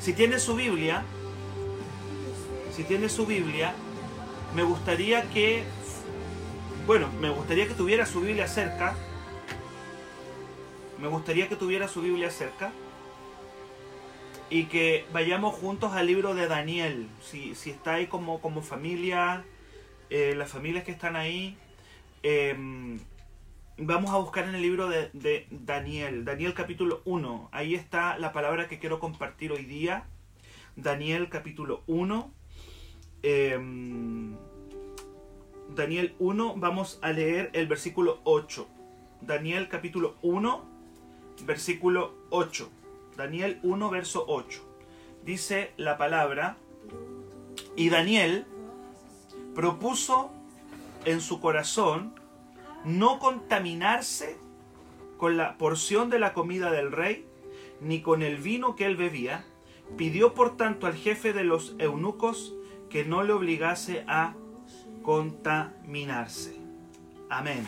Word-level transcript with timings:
Si 0.00 0.12
tiene 0.12 0.38
su 0.38 0.54
Biblia, 0.54 1.02
si 2.74 2.84
tiene 2.84 3.08
su 3.08 3.26
Biblia, 3.26 3.74
me 4.54 4.62
gustaría 4.62 5.22
que, 5.30 5.64
bueno, 6.86 7.08
me 7.20 7.30
gustaría 7.30 7.66
que 7.66 7.74
tuviera 7.74 8.06
su 8.06 8.20
Biblia 8.20 8.46
cerca. 8.46 8.94
Me 11.00 11.08
gustaría 11.08 11.48
que 11.48 11.56
tuviera 11.56 11.88
su 11.88 12.02
Biblia 12.02 12.30
cerca 12.30 12.72
y 14.48 14.64
que 14.64 15.04
vayamos 15.12 15.54
juntos 15.54 15.92
al 15.92 16.06
libro 16.06 16.34
de 16.34 16.46
Daniel. 16.46 17.08
Si, 17.22 17.54
si 17.54 17.70
está 17.70 17.94
ahí 17.94 18.06
como, 18.06 18.40
como 18.40 18.62
familia, 18.62 19.44
eh, 20.10 20.34
las 20.36 20.50
familias 20.50 20.84
que 20.84 20.92
están 20.92 21.16
ahí, 21.16 21.56
em, 22.22 22.98
vamos 23.78 24.10
a 24.10 24.16
buscar 24.16 24.48
en 24.48 24.54
el 24.54 24.62
libro 24.62 24.88
de, 24.88 25.46
Daniel, 25.50 26.24
Daniel 26.24 26.54
capítulo 26.54 27.02
1. 27.04 27.50
Ahí 27.52 27.74
está 27.74 28.18
la 28.18 28.32
palabra 28.32 28.68
que 28.68 28.78
quiero 28.78 28.98
compartir 28.98 29.52
hoy 29.52 29.64
día. 29.64 30.04
Daniel 30.76 31.28
capítulo 31.28 31.82
1. 31.86 32.30
Em, 33.22 34.34
Daniel 35.74 36.14
1, 36.18 36.54
vamos 36.56 36.98
a 37.02 37.12
leer 37.12 37.50
el 37.52 37.66
versículo 37.66 38.20
8. 38.24 38.66
Daniel 39.20 39.68
capítulo 39.68 40.16
1, 40.22 40.64
versículo 41.44 42.14
8. 42.30 42.70
Daniel 43.16 43.58
1, 43.62 43.90
verso 43.90 44.24
8. 44.26 44.62
Dice 45.24 45.72
la 45.76 45.98
palabra, 45.98 46.56
y 47.74 47.90
Daniel 47.90 48.46
propuso 49.54 50.30
en 51.04 51.20
su 51.20 51.40
corazón 51.40 52.14
no 52.84 53.18
contaminarse 53.18 54.36
con 55.16 55.36
la 55.36 55.56
porción 55.58 56.10
de 56.10 56.18
la 56.18 56.32
comida 56.32 56.70
del 56.70 56.92
rey, 56.92 57.26
ni 57.80 58.02
con 58.02 58.22
el 58.22 58.36
vino 58.36 58.76
que 58.76 58.86
él 58.86 58.96
bebía. 58.96 59.44
Pidió 59.96 60.34
por 60.34 60.56
tanto 60.56 60.86
al 60.86 60.94
jefe 60.94 61.32
de 61.32 61.44
los 61.44 61.76
eunucos 61.78 62.54
que 62.90 63.04
no 63.04 63.22
le 63.22 63.32
obligase 63.32 64.04
a 64.08 64.34
contaminarse. 65.02 66.56
Amén. 67.28 67.66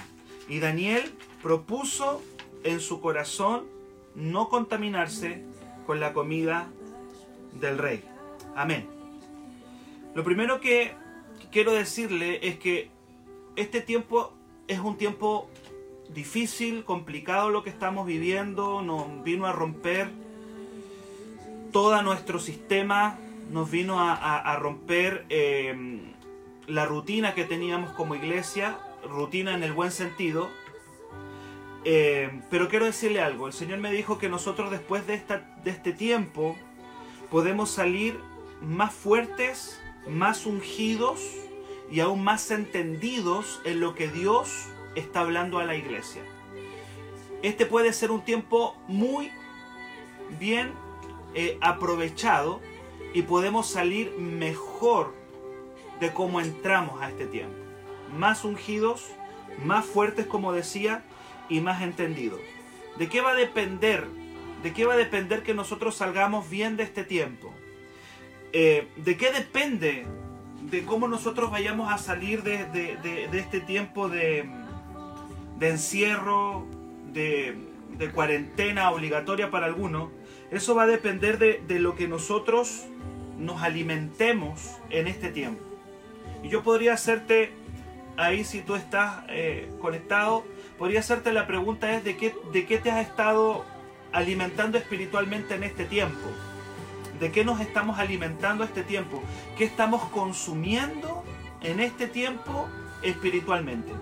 Y 0.49 0.59
Daniel 0.59 1.13
propuso 1.43 2.23
en 2.65 2.81
su 2.81 3.01
corazón 3.01 3.67
no 4.15 4.49
contaminarse 4.49 5.45
con 5.87 6.01
la 6.01 6.13
comida 6.13 6.69
del 7.61 7.79
rey. 7.79 8.03
Amén. 8.57 8.89
Lo 10.15 10.25
primero 10.25 10.61
que 10.61 10.95
quiero 11.53 11.73
decirle 11.73 12.47
es 12.49 12.59
que 12.59 12.91
este 13.57 13.81
tiempo 13.81 14.35
es 14.69 14.79
un 14.79 14.97
tiempo 14.97 15.49
difícil, 16.11 16.85
complicado 16.85 17.51
lo 17.51 17.65
que 17.65 17.71
estamos 17.71 18.07
viviendo, 18.07 18.83
nos 18.83 19.23
vino 19.25 19.47
a 19.47 19.53
romper 19.53 20.11
todo 21.73 22.01
nuestro 22.03 22.39
sistema, 22.39 23.19
nos 23.51 23.71
vino 23.71 23.99
a, 23.99 24.57
romper 24.57 25.25
eh, 25.31 26.01
la 26.67 26.85
rutina 26.85 27.35
que 27.35 27.45
teníamos 27.45 27.91
como 27.93 28.15
iglesia, 28.15 28.79
rutina 29.09 29.55
en 29.55 29.63
el 29.63 29.73
buen 29.73 29.91
sentido, 29.91 30.49
eh, 31.85 32.41
pero 32.51 32.69
quiero 32.69 32.85
decirle 32.85 33.21
algo, 33.21 33.47
el 33.47 33.53
Señor 33.53 33.79
me 33.79 33.91
dijo 33.91 34.19
que 34.19 34.29
nosotros 34.29 34.71
después 34.71 35.07
de, 35.07 35.15
esta, 35.15 35.57
de 35.65 35.71
este 35.71 35.93
tiempo 35.93 36.57
podemos 37.31 37.71
salir 37.71 38.19
más 38.61 38.93
fuertes, 38.93 39.81
más 40.07 40.47
ungidos 40.47 41.21
y 41.91 42.01
aún 42.01 42.23
más 42.23 42.51
entendidos 42.51 43.61
en 43.65 43.81
lo 43.81 43.95
que 43.95 44.09
Dios 44.09 44.67
está 44.95 45.21
hablando 45.21 45.59
a 45.59 45.65
la 45.65 45.75
iglesia. 45.75 46.23
Este 47.43 47.67
puede 47.67 47.93
ser 47.93 48.11
un 48.11 48.23
tiempo 48.23 48.77
muy 48.89 49.31
bien 50.39 50.73
eh, 51.35 51.57
aprovechado 51.61 52.61
y 53.15 53.23
podemos 53.23 53.69
salir 53.69 54.13
mejor 54.19 55.15
de 56.01 56.13
cómo 56.13 56.41
entramos 56.41 57.01
a 57.01 57.09
este 57.09 57.27
tiempo. 57.27 57.57
Más 58.17 58.45
ungidos, 58.45 59.07
más 59.65 59.85
fuertes 59.87 60.27
como 60.27 60.53
decía, 60.53 61.05
y 61.49 61.61
más 61.61 61.83
entendido. 61.83 62.39
¿De 62.97 63.09
qué 63.09 63.21
va 63.21 63.31
a 63.31 63.35
depender? 63.35 64.07
¿De 64.63 64.73
qué 64.73 64.85
va 64.85 64.95
a 64.95 64.97
depender 64.97 65.43
que 65.43 65.55
nosotros 65.55 65.97
salgamos 65.97 66.51
bien 66.51 66.77
de 66.77 66.83
este 66.83 67.05
tiempo? 67.05 67.53
Eh, 68.53 68.89
¿De 68.97 69.17
qué 69.17 69.31
depende 69.31 70.07
de 70.71 70.85
cómo 70.85 71.09
nosotros 71.09 71.51
vayamos 71.51 71.93
a 71.93 71.99
salir 71.99 72.43
de, 72.43 73.29
este 73.33 73.61
tiempo 73.61 74.09
de, 74.09 74.49
encierro, 75.61 76.67
de, 77.13 77.57
cuarentena 78.15 78.91
obligatoria 78.91 79.51
para 79.51 79.67
algunos? 79.67 80.11
Eso 80.51 80.75
va 80.75 80.85
a 80.85 80.87
depender 80.87 81.39
de, 81.39 81.79
lo 81.79 81.95
que 81.95 82.09
nosotros 82.09 82.87
nos 83.39 83.63
alimentemos 83.63 84.77
en 84.91 85.07
este 85.07 85.31
tiempo. 85.31 85.63
Y 86.43 86.49
yo 86.49 86.63
podría 86.63 86.95
hacerte 86.95 87.53
ahí 88.17 88.45
si 88.45 88.63
tú 88.63 88.75
estás 88.75 89.25
eh, 89.29 89.71
conectado, 89.81 90.45
podría 90.77 91.01
hacerte 91.01 91.33
la 91.33 91.47
pregunta 91.47 91.95
es 91.95 92.05
de 92.05 92.17
qué, 92.17 92.35
de 92.53 92.67
qué 92.67 92.79
te 92.79 92.91
has 92.91 93.07
estado 93.07 93.65
alimentando 94.13 94.79
espiritualmente 94.79 95.55
en 95.55 95.65
este 95.65 95.85
tiempo. 95.85 96.29
¿De 97.21 97.33
qué 97.33 97.45
nos 97.45 97.61
estamos 97.61 97.99
alimentando 97.99 98.65
este 98.65 98.83
tiempo? 98.83 99.23
¿Qué 99.57 99.65
estamos 99.65 100.05
consumiendo 100.05 101.25
en 101.63 101.81
este 101.81 102.07
tiempo 102.07 102.69
espiritualmente? 103.03 103.93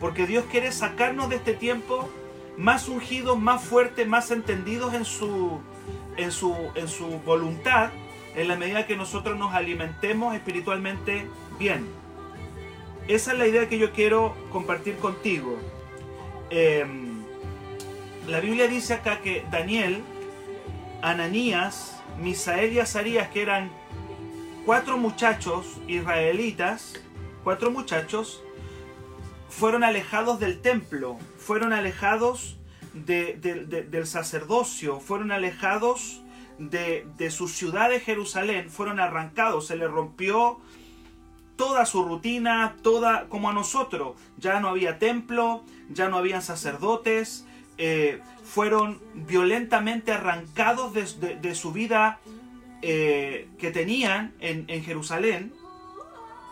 Porque 0.00 0.26
Dios 0.26 0.44
quiere 0.50 0.70
sacarnos 0.72 1.30
de 1.30 1.36
este 1.36 1.54
tiempo 1.54 2.08
más 2.56 2.88
ungidos, 2.88 3.38
más 3.38 3.62
fuertes, 3.62 4.06
más 4.06 4.30
entendidos 4.30 4.92
en 4.94 5.04
su, 5.04 5.60
en 6.16 6.32
su, 6.32 6.54
en 6.74 6.88
su 6.88 7.06
voluntad, 7.20 7.90
en 8.34 8.48
la 8.48 8.56
medida 8.56 8.86
que 8.86 8.96
nosotros 8.96 9.38
nos 9.38 9.54
alimentemos 9.54 10.34
espiritualmente 10.34 11.26
bien. 11.58 11.86
Esa 13.06 13.32
es 13.32 13.38
la 13.38 13.46
idea 13.46 13.68
que 13.68 13.78
yo 13.78 13.92
quiero 13.92 14.36
compartir 14.50 14.96
contigo. 14.96 15.56
Em, 16.50 17.22
la 18.26 18.40
Biblia 18.40 18.68
dice 18.68 18.94
acá 18.94 19.20
que 19.20 19.46
Daniel, 19.50 20.02
Ananías, 21.00 21.97
Misael 22.20 22.72
y 22.72 22.80
Azarías, 22.80 23.28
que 23.28 23.42
eran 23.42 23.70
cuatro 24.64 24.98
muchachos 24.98 25.78
israelitas, 25.86 26.94
cuatro 27.44 27.70
muchachos, 27.70 28.42
fueron 29.48 29.84
alejados 29.84 30.40
del 30.40 30.60
templo, 30.60 31.18
fueron 31.38 31.72
alejados 31.72 32.58
del 32.92 34.06
sacerdocio, 34.06 35.00
fueron 35.00 35.30
alejados 35.30 36.22
de, 36.58 37.06
de, 37.16 37.30
su 37.30 37.48
ciudad 37.48 37.88
de 37.88 38.00
Jerusalén, 38.00 38.70
fueron 38.70 39.00
arrancados, 39.00 39.68
se 39.68 39.76
les 39.76 39.90
rompió 39.90 40.58
toda 41.56 41.86
su 41.86 42.04
rutina, 42.04 42.76
toda 42.82 43.28
como 43.28 43.50
a 43.50 43.52
nosotros. 43.52 44.16
Ya 44.38 44.60
no 44.60 44.68
había 44.68 44.98
templo, 44.98 45.64
ya 45.90 46.08
no 46.08 46.16
habían 46.16 46.42
sacerdotes, 46.42 47.46
eh, 47.78 48.20
fueron 48.42 49.00
violentamente 49.14 50.10
arrancados 50.10 50.92
de, 50.92 51.54
su 51.54 51.72
vida 51.72 52.18
eh, 52.82 53.48
que 53.58 53.70
tenían 53.70 54.34
en, 54.40 54.66
Jerusalén. 54.82 55.52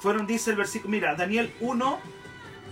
Fueron, 0.01 0.27
dice 0.27 0.51
el 0.51 0.57
versículo, 0.57 0.91
mira, 0.91 1.15
Daniel 1.17 1.53
1, 1.61 1.99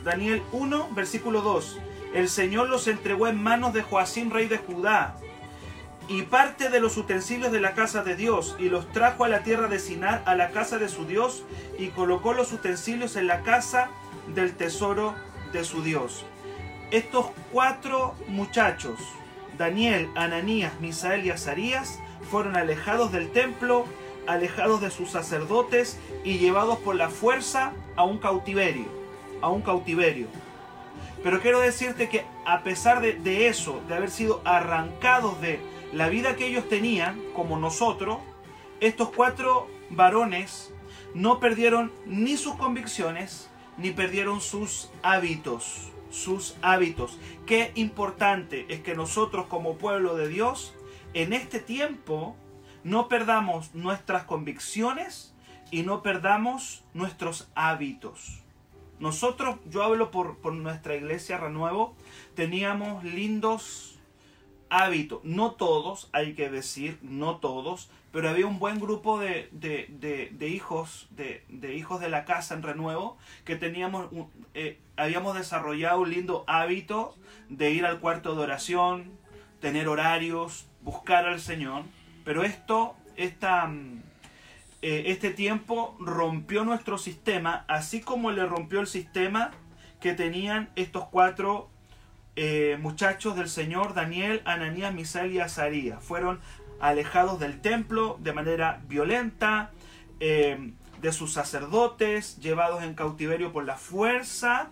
Daniel 0.05 0.43
1, 0.53 0.91
versículo 0.95 1.41
2. 1.41 1.81
El 2.15 2.29
Señor 2.29 2.69
los 2.69 2.87
entregó 2.87 3.27
en 3.27 3.43
manos 3.43 3.75
de 3.75 3.83
Joacín, 3.83 4.31
rey 4.31 4.47
de 4.47 4.59
Judá, 4.59 5.17
y 6.07 6.23
parte 6.23 6.69
de 6.69 6.79
los 6.79 6.97
utensilios 6.97 7.51
de 7.51 7.61
la 7.61 7.75
casa 7.75 8.05
de 8.05 8.15
Dios 8.15 8.57
y 8.59 8.69
los 8.69 8.93
trajo 8.93 9.25
a 9.25 9.29
la 9.29 9.43
tierra 9.43 9.69
de 9.69 9.79
Sinar, 9.79 10.23
a 10.27 10.35
la 10.37 10.51
casa 10.51 10.79
de 10.79 10.89
su 10.89 11.07
Dios, 11.07 11.45
y 11.79 11.89
colocó 11.89 12.35
los 12.35 12.53
utensilios 12.53 13.17
en 13.17 13.27
la 13.27 13.43
casa 13.43 13.89
del 14.35 14.55
tesoro 14.55 15.15
de 15.53 15.65
su 15.65 15.83
Dios. 15.83 16.25
Estos 16.91 17.27
cuatro 17.53 18.15
muchachos, 18.29 19.01
Daniel, 19.59 20.09
Ananías, 20.15 20.81
Misael 20.81 21.27
y 21.27 21.31
Azarías, 21.31 22.01
fueron 22.31 22.57
alejados 22.57 23.13
del 23.13 23.31
templo, 23.31 23.87
alejados 24.27 24.81
de 24.81 24.91
sus 24.91 25.11
sacerdotes 25.11 25.99
y 26.25 26.39
llevados 26.39 26.79
por 26.79 26.95
la 26.95 27.09
fuerza 27.09 27.73
a 27.97 28.05
un 28.05 28.19
cautiverio, 28.19 28.87
a 29.41 29.49
un 29.49 29.63
cautiverio. 29.63 30.29
Pero 31.23 31.41
quiero 31.41 31.61
decirte 31.61 32.09
que 32.09 32.25
a 32.45 32.63
pesar 32.63 33.01
de, 33.01 33.15
de 33.15 33.49
eso, 33.49 33.81
de 33.89 33.95
haber 33.95 34.11
sido 34.11 34.43
arrancados 34.45 35.41
de 35.41 35.59
la 35.93 36.09
vida 36.09 36.37
que 36.37 36.47
ellos 36.47 36.69
tenían, 36.69 37.21
como 37.35 37.59
nosotros, 37.59 38.19
estos 38.81 39.11
cuatro 39.11 39.69
varones 39.91 40.73
no 41.15 41.41
perdieron 41.41 41.93
ni 42.07 42.37
sus 42.37 42.57
convicciones, 42.57 43.49
ni 43.79 43.91
perdieron 43.91 44.41
sus 44.41 44.91
hábitos. 45.03 45.94
Sus 46.15 46.57
hábitos. 46.63 47.19
Qué 47.45 47.73
importante 47.75 48.67
es 48.69 48.81
que 48.81 48.95
nosotros 48.95 49.47
como 49.47 49.79
pueblo 49.79 50.15
de 50.15 50.29
Dios, 50.29 50.75
en 51.13 51.33
este 51.33 51.59
tiempo, 51.59 52.37
no 52.85 53.09
perdamos 53.09 53.75
nuestras 53.75 54.23
convicciones 54.23 55.35
y 55.73 55.83
no 55.83 56.03
perdamos 56.03 56.85
nuestros 56.95 57.49
hábitos. 57.57 58.45
Nosotros, 59.01 59.57
yo 59.69 59.83
hablo 59.83 60.13
por, 60.13 60.39
por 60.39 60.53
nuestra 60.53 60.95
iglesia 60.95 61.37
Renuevo, 61.37 61.97
teníamos 62.37 63.03
lindos 63.03 63.94
hábito. 64.71 65.21
No 65.25 65.53
todos, 65.53 66.09
hay 66.13 66.35
que 66.35 66.51
decir, 66.51 66.99
no 67.03 67.37
todos, 67.37 67.91
pero 68.13 68.29
había 68.29 68.47
un 68.47 68.59
buen 68.59 68.79
grupo 68.79 69.19
de, 69.19 69.49
hijos, 70.41 71.09
de, 71.11 71.75
hijos 71.75 72.01
de 72.01 72.09
la 72.09 72.25
casa 72.25 72.55
en 72.55 72.63
renuevo 72.63 73.17
que 73.45 73.57
teníamos, 73.57 74.09
eh, 74.55 74.79
habíamos 74.97 75.37
desarrollado 75.37 76.03
un 76.03 76.11
lindo 76.11 76.45
hábito 76.47 77.17
de 77.49 77.73
ir 77.73 77.85
al 77.85 77.99
cuarto 77.99 78.37
de 78.37 78.43
oración, 78.43 79.11
tener 79.61 79.89
horarios, 79.89 80.67
buscar 80.83 81.27
al 81.27 81.41
Señor. 81.41 81.83
Pero 82.25 82.45
esto, 82.45 82.95
esta, 83.17 83.67
mm, 83.67 84.03
eh, 84.83 85.05
este 85.07 85.31
tiempo 85.31 85.97
rompió 85.99 86.65
nuestro 86.65 86.99
sistema, 86.99 87.65
así 87.67 88.01
como 88.01 88.31
le 88.31 88.47
rompió 88.47 88.81
el 88.81 88.87
sistema 88.87 89.51
que 90.01 90.13
tenían 90.13 90.71
estos 90.77 91.07
cuatro 91.09 91.71
eh, 92.37 92.79
muchachos 92.81 93.37
del 93.37 93.49
Señor, 93.49 93.95
Daniel, 93.95 94.43
Ananías, 94.45 94.93
Misael 94.93 95.33
y 95.33 95.41
Azarías. 95.41 96.03
Fueron 96.03 96.41
alejados 96.81 97.39
del 97.39 97.61
templo 97.61 98.19
de 98.21 98.33
manera 98.33 98.83
violenta, 98.89 99.71
eh, 100.21 100.73
de 101.01 101.13
sus 101.13 101.33
sacerdotes, 101.33 102.39
llevados 102.39 102.83
en 102.83 102.95
cautiverio 102.95 103.53
por 103.53 103.65
la 103.65 103.77
fuerza, 103.77 104.71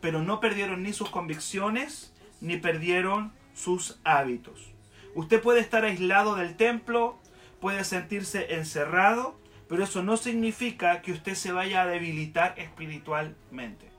pero 0.00 0.22
no 0.22 0.40
perdieron 0.40 0.82
ni 0.82 0.92
sus 0.92 1.10
convicciones, 1.10 2.12
ni 2.40 2.56
perdieron 2.56 3.32
sus 3.54 4.00
hábitos. 4.02 4.72
Usted 5.14 5.40
puede 5.40 5.60
estar 5.60 5.84
aislado 5.84 6.34
del 6.34 6.56
templo, 6.56 7.18
puede 7.60 7.84
sentirse 7.84 8.54
encerrado, 8.54 9.38
pero 9.68 9.84
eso 9.84 10.02
no 10.02 10.16
significa 10.16 11.00
que 11.00 11.12
usted 11.12 11.34
se 11.34 11.52
vaya 11.52 11.82
a 11.82 11.86
debilitar 11.86 12.54
espiritualmente 12.58 13.93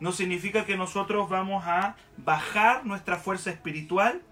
no 0.00 0.12
significa 0.12 0.64
que 0.64 0.76
nosotros 0.76 1.28
vamos 1.28 1.64
a 1.66 1.94
bajar 2.16 2.86
nuestra 2.86 3.16
fuerza 3.16 3.50
espiritual. 3.50 4.22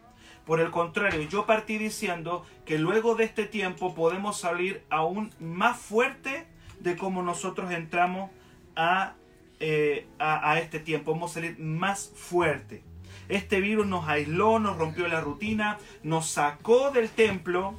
Por 0.46 0.60
el 0.60 0.70
contrario, 0.70 1.22
yo 1.28 1.44
partí 1.44 1.76
diciendo 1.76 2.44
que 2.64 2.78
luego 2.78 3.14
de 3.14 3.24
este 3.24 3.44
tiempo 3.44 3.94
podemos 3.94 4.40
salir 4.40 4.82
aún 4.88 5.30
más 5.38 5.78
fuerte 5.78 6.46
de 6.80 6.96
cómo 6.96 7.22
nosotros 7.22 7.70
entramos 7.70 8.30
a, 8.74 9.12
eh, 9.60 10.06
a, 10.18 10.58
este 10.58 10.80
tiempo. 10.80 11.12
Vamos 11.12 11.32
a 11.32 11.34
salir 11.34 11.58
más 11.58 12.10
fuerte. 12.16 12.82
Este 13.28 13.60
virus 13.60 13.86
nos 13.86 14.08
aisló, 14.08 14.58
nos 14.58 14.78
rompió 14.78 15.06
la 15.06 15.20
rutina, 15.20 15.76
nos 16.02 16.30
sacó 16.30 16.90
del 16.92 17.10
templo, 17.10 17.74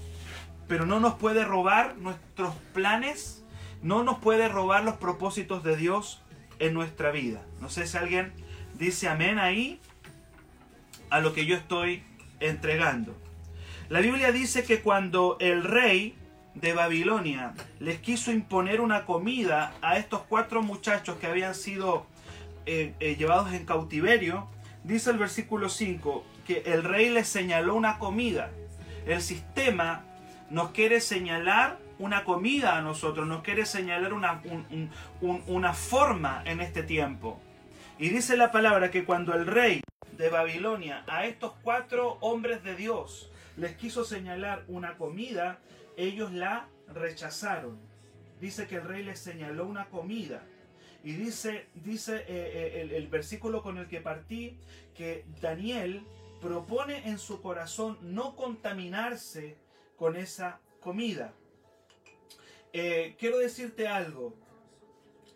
pero 0.68 0.86
no 0.86 1.00
nos 1.00 1.16
puede 1.16 1.44
robar 1.44 1.98
nuestros 1.98 2.54
planes, 2.76 3.44
no 3.82 4.04
nos 4.04 4.20
puede 4.20 4.48
robar 4.48 4.84
los 4.84 4.98
propósitos 4.98 5.64
de 5.64 5.76
Dios 5.76 6.22
en 6.60 6.74
nuestra 6.74 7.12
vida. 7.12 7.42
No 7.62 7.70
sé 7.70 7.88
si 7.88 7.98
alguien 7.98 8.34
dice 8.78 9.08
amén 9.08 9.40
ahí 9.40 9.80
a 11.10 11.20
lo 11.20 11.34
que 11.34 11.46
yo 11.46 11.56
estoy 11.56 12.04
entregando. 12.40 13.16
La 13.90 14.02
Biblia 14.02 14.32
dice 14.32 14.64
que 14.64 14.82
cuando 14.82 15.38
el 15.40 15.64
rey 15.64 16.16
de 16.54 16.74
Babilonia 16.74 17.54
les 17.80 18.00
quiso 18.00 18.32
imponer 18.32 18.82
una 18.82 19.06
comida 19.06 19.74
a 19.82 19.98
estos 19.98 20.22
cuatro 20.30 20.62
muchachos 20.62 21.18
que 21.18 21.28
habían 21.28 21.56
sido 21.56 22.06
eh, 22.66 22.94
eh, 23.00 23.16
llevados 23.16 23.52
en 23.54 23.66
cautiverio, 23.66 24.48
dice 24.84 25.10
el 25.12 25.18
versículo 25.18 25.70
5 25.70 26.24
que 26.46 26.64
el 26.66 26.84
rey 26.84 27.10
les 27.10 27.28
señaló 27.28 27.76
una 27.76 27.98
comida. 27.98 28.52
El 29.06 29.22
sistema 29.22 30.06
nos 30.50 30.72
quiere 30.72 31.02
señalar 31.02 31.80
una 32.00 32.24
comida 32.24 32.78
a 32.78 32.82
nosotros, 32.82 33.28
nos 33.28 33.44
quiere 33.44 33.66
señalar 33.66 34.14
una, 34.14 34.42
una 35.22 35.74
forma 35.74 36.42
en 36.46 36.62
este 36.62 36.82
tiempo. 36.84 37.40
Y 38.00 38.10
dice 38.10 38.38
la 38.38 38.52
palabra 38.52 38.90
que 38.90 39.04
cuando 39.04 39.36
el 39.36 39.46
rey 39.46 39.82
de 40.14 40.30
Babilonia 40.30 41.04
a 41.08 41.26
estos 41.26 41.54
cuatro 41.62 42.18
hombres 42.22 42.64
de 42.64 42.76
Dios 42.76 43.30
les 43.58 43.76
quiso 43.76 44.06
señalar 44.06 44.64
una 44.68 44.98
comida, 44.98 45.60
ellos 45.98 46.32
la 46.32 46.68
rechazaron. 46.94 47.78
Dice 48.40 48.68
que 48.68 48.76
el 48.76 48.84
rey 48.84 49.04
les 49.04 49.20
señaló 49.20 49.66
una 49.66 49.86
comida. 49.90 50.42
Y 51.04 51.14
dice, 51.14 51.68
dice 51.76 52.18
eh, 52.18 52.26
eh, 52.28 52.82
el, 52.82 52.92
el 52.92 53.08
versículo 53.08 53.62
con 53.62 53.78
el 53.78 53.88
que 53.88 54.00
partí 54.00 54.58
que 54.96 55.26
Daniel 55.42 56.06
propone 56.42 57.10
en 57.10 57.20
su 57.20 57.42
corazón 57.42 57.98
no 58.02 58.36
contaminarse 58.36 59.58
con 59.98 60.16
esa 60.16 60.60
comida. 60.80 61.34
Eh, 62.74 63.16
quiero 63.20 63.38
decirte 63.38 63.88
algo. 63.88 64.34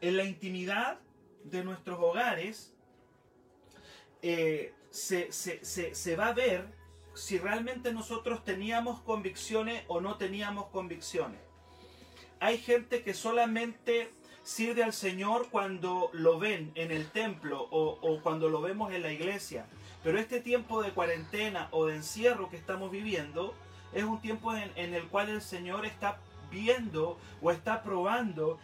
En 0.01 0.17
la 0.17 0.25
intimidad 0.25 0.99
de 1.43 1.63
nuestros 1.63 1.99
hogares 1.99 2.73
eh, 4.21 4.73
se, 4.89 5.31
se, 5.31 6.15
va 6.15 6.27
a 6.27 6.33
ver 6.33 6.67
si 7.13 7.37
realmente 7.37 7.93
nosotros 7.93 8.43
teníamos 8.43 9.01
convicciones 9.01 9.83
o 9.87 10.01
no 10.01 10.17
teníamos 10.17 10.67
convicciones. 10.67 11.39
Hay 12.39 12.57
gente 12.57 13.01
que 13.03 13.13
solamente 13.13 14.11
sirve 14.43 14.83
al 14.83 14.93
Señor 14.93 15.47
cuando 15.49 16.09
lo 16.11 16.37
ven 16.37 16.71
en 16.75 16.91
el 16.91 17.09
templo 17.09 17.67
o, 17.71 17.97
o, 18.01 18.21
cuando 18.21 18.49
lo 18.49 18.61
vemos 18.61 18.93
en 18.93 19.01
la 19.01 19.13
iglesia. 19.13 19.65
Pero 20.03 20.19
este 20.19 20.41
tiempo 20.41 20.81
de 20.83 20.91
cuarentena 20.91 21.69
o 21.71 21.85
de 21.85 21.95
encierro 21.95 22.49
que 22.49 22.57
estamos 22.57 22.91
viviendo 22.91 23.55
es 23.93 24.03
un 24.03 24.21
tiempo 24.21 24.53
en, 24.55 24.71
en 24.75 24.93
el 24.93 25.07
cual 25.07 25.29
el 25.29 25.41
Señor 25.41 25.85
está 25.85 26.19
viendo 26.53 27.19
o 27.41 27.51
está 27.51 27.83
probando 27.83 28.59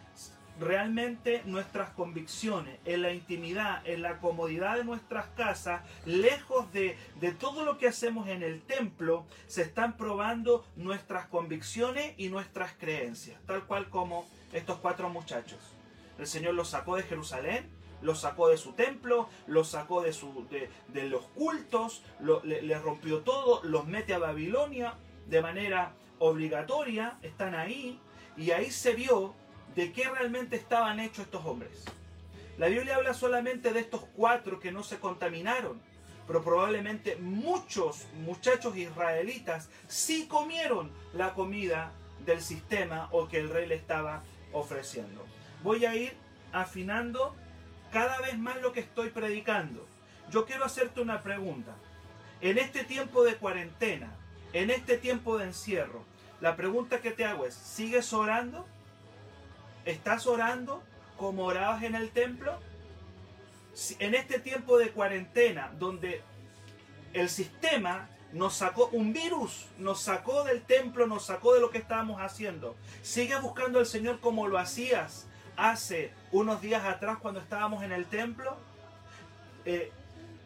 realmente 0.58 1.42
nuestras 1.46 1.90
convicciones, 1.90 2.78
en 2.84 3.02
la 3.02 3.12
intimidad, 3.12 3.86
en 3.86 4.02
la 4.02 4.18
comodidad 4.18 4.76
de 4.76 4.84
nuestras 4.84 5.26
casas, 5.28 5.82
lejos 6.04 6.70
de, 6.72 6.96
de, 7.20 7.32
todo 7.32 7.64
lo 7.64 7.78
que 7.78 7.88
hacemos 7.88 8.28
en 8.28 8.42
el 8.42 8.60
templo, 8.62 9.24
se 9.46 9.62
están 9.62 9.96
probando 9.96 10.64
nuestras 10.76 11.26
convicciones 11.26 12.14
y 12.18 12.28
nuestras 12.28 12.74
creencias, 12.74 13.40
tal 13.46 13.64
cual 13.64 13.88
como 13.88 14.28
estos 14.52 14.78
cuatro 14.78 15.08
muchachos. 15.08 15.58
El 16.18 16.26
Señor 16.26 16.54
los 16.54 16.68
sacó 16.68 16.96
de 16.96 17.04
Jerusalén, 17.04 17.70
los 18.02 18.20
sacó 18.20 18.48
de 18.48 18.58
su 18.58 18.72
templo, 18.72 19.28
los 19.46 19.68
sacó 19.68 20.02
de, 20.02 20.12
su, 20.12 20.46
de, 20.50 21.08
los 21.08 21.22
cultos, 21.28 22.02
le 22.44 22.78
rompió 22.78 23.20
todo, 23.20 23.62
los 23.64 23.86
mete 23.86 24.14
a 24.14 24.18
Babilonia 24.18 24.94
de 25.26 25.40
manera 25.40 25.92
obligatoria, 26.20 27.18
están 27.22 27.56
ahí, 27.56 27.98
y 28.36 28.52
ahí 28.52 28.70
se 28.70 28.94
vio 28.94 29.34
de 29.74 29.92
qué 29.92 30.08
realmente 30.08 30.54
estaban 30.54 31.00
hechos 31.00 31.24
estos 31.24 31.44
hombres. 31.44 31.84
La 32.58 32.68
Biblia 32.68 32.96
habla 32.96 33.14
solamente 33.14 33.72
de 33.72 33.80
estos 33.80 34.04
cuatro 34.14 34.60
que 34.60 34.70
no 34.70 34.82
se 34.82 34.98
contaminaron, 34.98 35.80
pero 36.26 36.44
probablemente 36.44 37.16
muchos 37.16 38.06
muchachos 38.24 38.76
israelitas 38.76 39.68
sí 39.88 40.26
comieron 40.28 40.92
la 41.14 41.34
comida 41.34 41.92
del 42.24 42.40
sistema 42.40 43.08
o 43.10 43.26
que 43.28 43.38
el 43.38 43.48
rey 43.48 43.66
le 43.66 43.74
estaba 43.74 44.22
ofreciendo. 44.52 45.24
Voy 45.62 45.86
a 45.86 45.96
ir 45.96 46.12
afinando 46.52 47.34
cada 47.90 48.20
vez 48.20 48.38
más 48.38 48.60
lo 48.60 48.72
que 48.72 48.80
estoy 48.80 49.10
predicando. 49.10 49.86
Yo 50.30 50.44
quiero 50.44 50.64
hacerte 50.64 51.00
una 51.00 51.22
pregunta. 51.22 51.74
En 52.40 52.58
este 52.58 52.84
tiempo 52.84 53.24
de 53.24 53.36
cuarentena, 53.36 54.14
en 54.52 54.70
este 54.70 54.98
tiempo 54.98 55.38
de 55.38 55.44
encierro, 55.44 56.04
la 56.40 56.56
pregunta 56.56 57.00
que 57.00 57.10
te 57.10 57.24
hago 57.24 57.46
es, 57.46 57.54
¿sigues 57.54 58.12
orando? 58.12 58.66
¿Estás 59.84 60.26
orando 60.26 60.82
como 61.16 61.44
orabas 61.44 61.82
en 61.82 61.94
el 61.94 62.10
templo? 62.10 62.58
En 63.98 64.14
este 64.14 64.40
tiempo 64.40 64.78
de 64.78 64.90
cuarentena, 64.90 65.72
donde 65.78 66.22
el 67.12 67.28
sistema 67.28 68.08
nos 68.32 68.54
sacó 68.54 68.88
un 68.92 69.12
virus, 69.12 69.66
nos 69.78 70.00
sacó 70.00 70.44
del 70.44 70.62
templo, 70.62 71.06
nos 71.06 71.26
sacó 71.26 71.54
de 71.54 71.60
lo 71.60 71.70
que 71.70 71.78
estábamos 71.78 72.20
haciendo. 72.20 72.76
¿Sigues 73.02 73.40
buscando 73.42 73.78
al 73.78 73.86
Señor 73.86 74.20
como 74.20 74.48
lo 74.48 74.58
hacías 74.58 75.26
hace 75.56 76.12
unos 76.32 76.60
días 76.60 76.84
atrás 76.84 77.18
cuando 77.18 77.40
estábamos 77.40 77.82
en 77.82 77.92
el 77.92 78.06
templo? 78.06 78.56
Eh, 79.64 79.92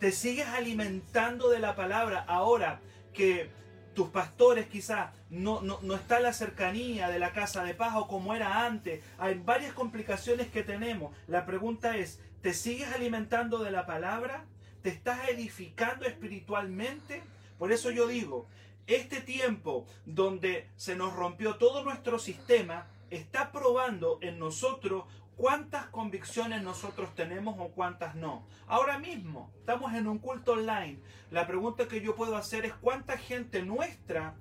¿Te 0.00 0.12
sigues 0.12 0.49
alimentando 0.49 1.50
de 1.50 1.61
la 1.61 1.76
palabra 1.76 2.25
ahora 2.26 2.80
que 3.12 3.50
tus 3.94 4.08
pastores 4.08 4.66
quizás 4.66 5.12
no, 5.30 5.62
no, 5.62 5.78
no, 5.82 5.94
está 5.94 6.20
la 6.20 6.32
cercanía 6.32 7.08
de 7.08 7.18
la 7.18 7.32
casa 7.32 7.64
de 7.64 7.74
paz 7.74 7.94
o 7.96 8.08
como 8.08 8.34
era 8.34 8.66
antes. 8.66 9.02
Hay 9.18 9.34
varias 9.34 9.72
complicaciones 9.72 10.48
que 10.48 10.62
tenemos. 10.62 11.16
La 11.26 11.46
pregunta 11.46 11.96
es, 11.96 12.20
¿te 12.42 12.52
sigues 12.54 12.92
alimentando 12.92 13.62
de 13.62 13.70
la 13.70 13.86
palabra? 13.86 14.44
¿Te 14.82 14.90
estás 14.90 15.28
edificando 15.28 16.06
espiritualmente? 16.06 17.22
Por 17.58 17.72
eso 17.72 17.90
yo 17.90 18.06
digo, 18.06 18.46
este 18.86 19.20
tiempo 19.20 19.86
donde 20.04 20.68
se 20.76 20.96
nos 20.96 21.14
rompió 21.14 21.56
todo 21.56 21.82
nuestro 21.84 22.18
sistema 22.18 22.86
está 23.10 23.52
probando 23.52 24.18
en 24.20 24.38
nosotros 24.38 25.04
cuántas 25.36 25.86
convicciones 25.86 26.62
nosotros 26.62 27.14
tenemos 27.14 27.56
o 27.58 27.68
cuántas 27.68 28.14
no. 28.14 28.46
Ahora 28.66 28.98
mismo 28.98 29.50
estamos 29.58 29.94
en 29.94 30.06
un 30.06 30.18
culto 30.18 30.52
online. 30.52 30.98
La 31.30 31.46
pregunta 31.46 31.88
que 31.88 32.00
yo 32.00 32.14
puedo 32.14 32.36
hacer 32.36 32.64
es 32.64 32.74
cuánta 32.74 33.16
gente 33.16 33.62
nuestra 33.62 34.34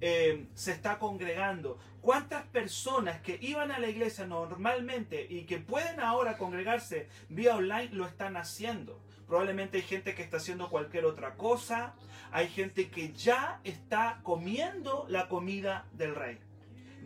eh, 0.00 0.48
se 0.54 0.72
está 0.72 0.98
congregando? 0.98 1.78
¿Cuántas 2.02 2.44
personas 2.48 3.22
que 3.22 3.38
iban 3.40 3.70
a 3.70 3.78
la 3.78 3.88
iglesia 3.88 4.26
normalmente 4.26 5.26
y 5.30 5.44
que 5.44 5.58
pueden 5.58 5.98
ahora 6.00 6.36
congregarse 6.36 7.08
vía 7.30 7.56
online 7.56 7.88
lo 7.92 8.04
están 8.04 8.36
haciendo? 8.36 9.00
Probablemente 9.26 9.78
hay 9.78 9.82
gente 9.82 10.14
que 10.14 10.22
está 10.22 10.36
haciendo 10.36 10.68
cualquier 10.68 11.06
otra 11.06 11.36
cosa. 11.36 11.94
Hay 12.32 12.48
gente 12.48 12.90
que 12.90 13.12
ya 13.14 13.60
está 13.64 14.20
comiendo 14.22 15.06
la 15.08 15.28
comida 15.28 15.86
del 15.92 16.14
rey. 16.14 16.38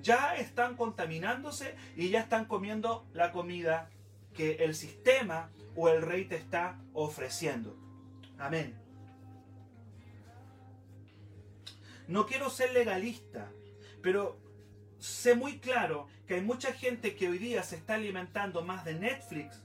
Ya 0.03 0.37
están 0.37 0.77
contaminándose 0.77 1.75
y 1.97 2.11
ya 2.11 2.21
están 2.21 2.45
comiendo 2.45 3.07
la 3.13 3.33
comida 3.33 3.91
que 4.35 4.65
el 4.65 4.75
sistema 4.75 5.51
o 5.75 5.89
el 5.89 6.03
rey 6.03 6.25
te 6.25 6.37
está 6.37 6.81
ofreciendo. 6.93 7.77
Amén. 8.39 8.75
No 12.07 12.27
quiero 12.27 12.49
ser 12.49 12.73
legalista, 12.73 13.51
pero 14.03 14.39
sé 14.99 15.35
muy 15.35 15.59
claro 15.59 16.09
que 16.27 16.35
hay 16.35 16.41
mucha 16.41 16.73
gente 16.73 17.15
que 17.15 17.29
hoy 17.29 17.39
día 17.39 17.63
se 17.63 17.77
está 17.77 17.95
alimentando 17.95 18.63
más 18.63 18.85
de 18.85 18.95
Netflix 18.95 19.63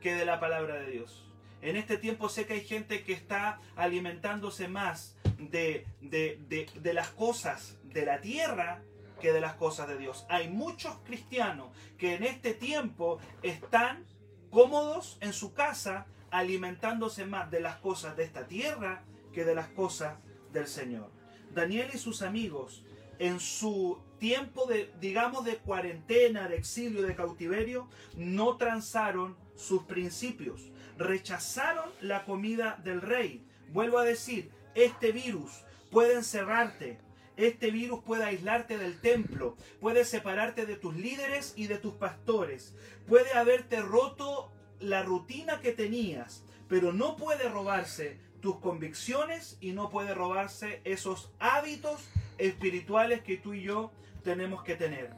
que 0.00 0.14
de 0.14 0.24
la 0.24 0.40
palabra 0.40 0.76
de 0.76 0.90
Dios. 0.90 1.26
En 1.62 1.76
este 1.76 1.98
tiempo 1.98 2.28
sé 2.28 2.46
que 2.46 2.54
hay 2.54 2.64
gente 2.64 3.04
que 3.04 3.12
está 3.12 3.60
alimentándose 3.76 4.68
más 4.68 5.16
de, 5.38 5.86
de, 6.00 6.94
las 6.94 7.08
cosas 7.08 7.78
de 7.84 8.06
la 8.06 8.20
tierra 8.20 8.82
que 9.20 9.32
de 9.32 9.40
las 9.40 9.54
cosas 9.54 9.88
de 9.88 9.98
Dios. 9.98 10.26
Hay 10.28 10.48
muchos 10.48 10.96
cristianos 11.04 11.68
que 11.98 12.14
en 12.14 12.24
este 12.24 12.54
tiempo 12.54 13.18
están 13.42 14.04
cómodos 14.50 15.18
en 15.20 15.32
su 15.32 15.54
casa 15.54 16.06
alimentándose 16.30 17.26
más 17.26 17.50
de 17.50 17.60
las 17.60 17.76
cosas 17.76 18.16
de 18.16 18.24
esta 18.24 18.46
tierra 18.46 19.04
que 19.32 19.44
de 19.44 19.54
las 19.54 19.68
cosas 19.68 20.16
del 20.52 20.66
Señor. 20.66 21.10
Daniel 21.54 21.90
y 21.92 21.98
sus 21.98 22.22
amigos 22.22 22.84
en 23.18 23.38
su 23.38 23.98
tiempo 24.18 24.66
de, 24.66 24.92
digamos, 25.00 25.44
de 25.44 25.56
cuarentena, 25.56 26.48
de 26.48 26.56
exilio, 26.56 27.02
de 27.02 27.14
cautiverio, 27.14 27.88
no 28.16 28.56
transaron 28.56 29.36
sus 29.56 29.82
principios, 29.82 30.70
rechazaron 30.96 31.90
la 32.00 32.24
comida 32.24 32.80
del 32.82 33.02
rey. 33.02 33.44
Vuelvo 33.72 33.98
a 33.98 34.04
decir, 34.04 34.50
este 34.74 35.12
virus 35.12 35.64
puede 35.90 36.14
encerrarte, 36.14 36.98
este 37.36 37.70
virus 37.70 38.02
puede 38.02 38.24
aislarte 38.24 38.78
del 38.78 39.00
templo, 39.00 39.56
puede 39.80 40.04
separarte 40.04 40.66
de 40.66 40.76
tus 40.76 40.94
líderes 40.96 41.54
y 41.56 41.66
de 41.66 41.78
tus 41.78 41.94
pastores, 41.94 42.74
puede 43.06 43.32
haberte 43.32 43.80
roto 43.80 44.52
la 44.78 45.02
rutina 45.02 45.60
que 45.60 45.72
tenías, 45.72 46.44
pero 46.68 46.92
no 46.92 47.16
puede 47.16 47.48
robarse 47.48 48.18
tus 48.40 48.56
convicciones 48.58 49.58
y 49.60 49.72
no 49.72 49.90
puede 49.90 50.14
robarse 50.14 50.80
esos 50.84 51.30
hábitos 51.38 52.08
espirituales 52.38 53.22
que 53.22 53.36
tú 53.36 53.54
y 53.54 53.62
yo 53.62 53.92
tenemos 54.22 54.62
que 54.62 54.76
tener. 54.76 55.10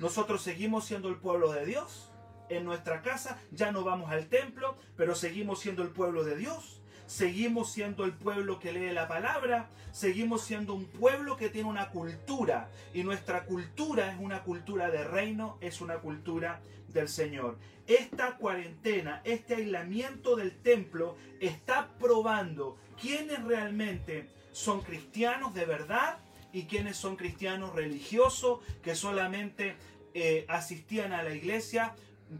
Nosotros 0.00 0.42
seguimos 0.42 0.84
siendo 0.84 1.08
el 1.08 1.16
pueblo 1.16 1.52
de 1.52 1.64
Dios. 1.64 2.10
En 2.48 2.64
nuestra 2.64 3.00
casa 3.00 3.38
ya 3.50 3.72
no 3.72 3.84
vamos 3.84 4.10
al 4.10 4.28
templo, 4.28 4.76
pero 4.96 5.14
seguimos 5.14 5.60
siendo 5.60 5.82
el 5.82 5.88
pueblo 5.88 6.24
de 6.24 6.36
Dios 6.36 6.81
seguimos 7.06 7.72
siendo 7.72 8.04
el 8.04 8.12
pueblo 8.12 8.58
que 8.58 8.72
lee 8.72 8.92
la 8.92 9.08
palabra, 9.08 9.68
seguimos 9.92 10.42
siendo 10.42 10.74
un 10.74 10.86
pueblo 10.86 11.36
que 11.36 11.48
tiene 11.48 11.68
una 11.68 11.90
cultura 11.90 12.70
y 12.94 13.02
nuestra 13.02 13.44
cultura 13.44 14.12
es 14.12 14.20
una 14.20 14.42
cultura 14.42 14.90
de 14.90 15.04
reino, 15.04 15.58
es 15.60 15.80
una 15.80 15.96
cultura 15.96 16.60
del 16.88 17.08
Señor. 17.08 17.58
Esta 17.86 18.36
cuarentena, 18.36 19.20
este 19.24 19.56
aislamiento 19.56 20.36
del 20.36 20.56
templo 20.62 21.16
está 21.40 21.88
probando 21.98 22.78
quiénes 23.00 23.42
realmente 23.44 24.30
son 24.52 24.82
cristianos 24.82 25.54
de 25.54 25.64
verdad 25.64 26.18
y 26.52 26.64
quiénes 26.64 26.96
son 26.96 27.16
cristianos 27.16 27.74
religiosos 27.74 28.60
que 28.82 28.94
solamente 28.94 29.76
eh, 30.14 30.44
asistían 30.48 31.12
a 31.12 31.22
la 31.22 31.34
iglesia 31.34 31.94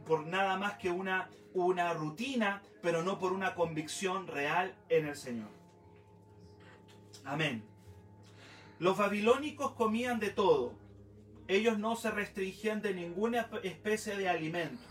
por 0.06 0.26
nada 0.26 0.56
más 0.56 0.74
que 0.74 0.90
una, 0.90 1.28
una 1.54 1.92
rutina, 1.92 2.62
pero 2.82 3.02
no 3.02 3.18
por 3.18 3.32
una 3.32 3.54
convicción 3.54 4.26
real 4.26 4.74
en 4.88 5.06
el 5.06 5.16
Señor. 5.16 5.48
Amén. 7.24 7.64
Los 8.78 8.96
babilónicos 8.96 9.72
comían 9.72 10.18
de 10.18 10.30
todo. 10.30 10.74
Ellos 11.46 11.78
no 11.78 11.96
se 11.96 12.10
restringían 12.10 12.82
de 12.82 12.94
ninguna 12.94 13.48
especie 13.62 14.16
de 14.16 14.28
alimento. 14.28 14.82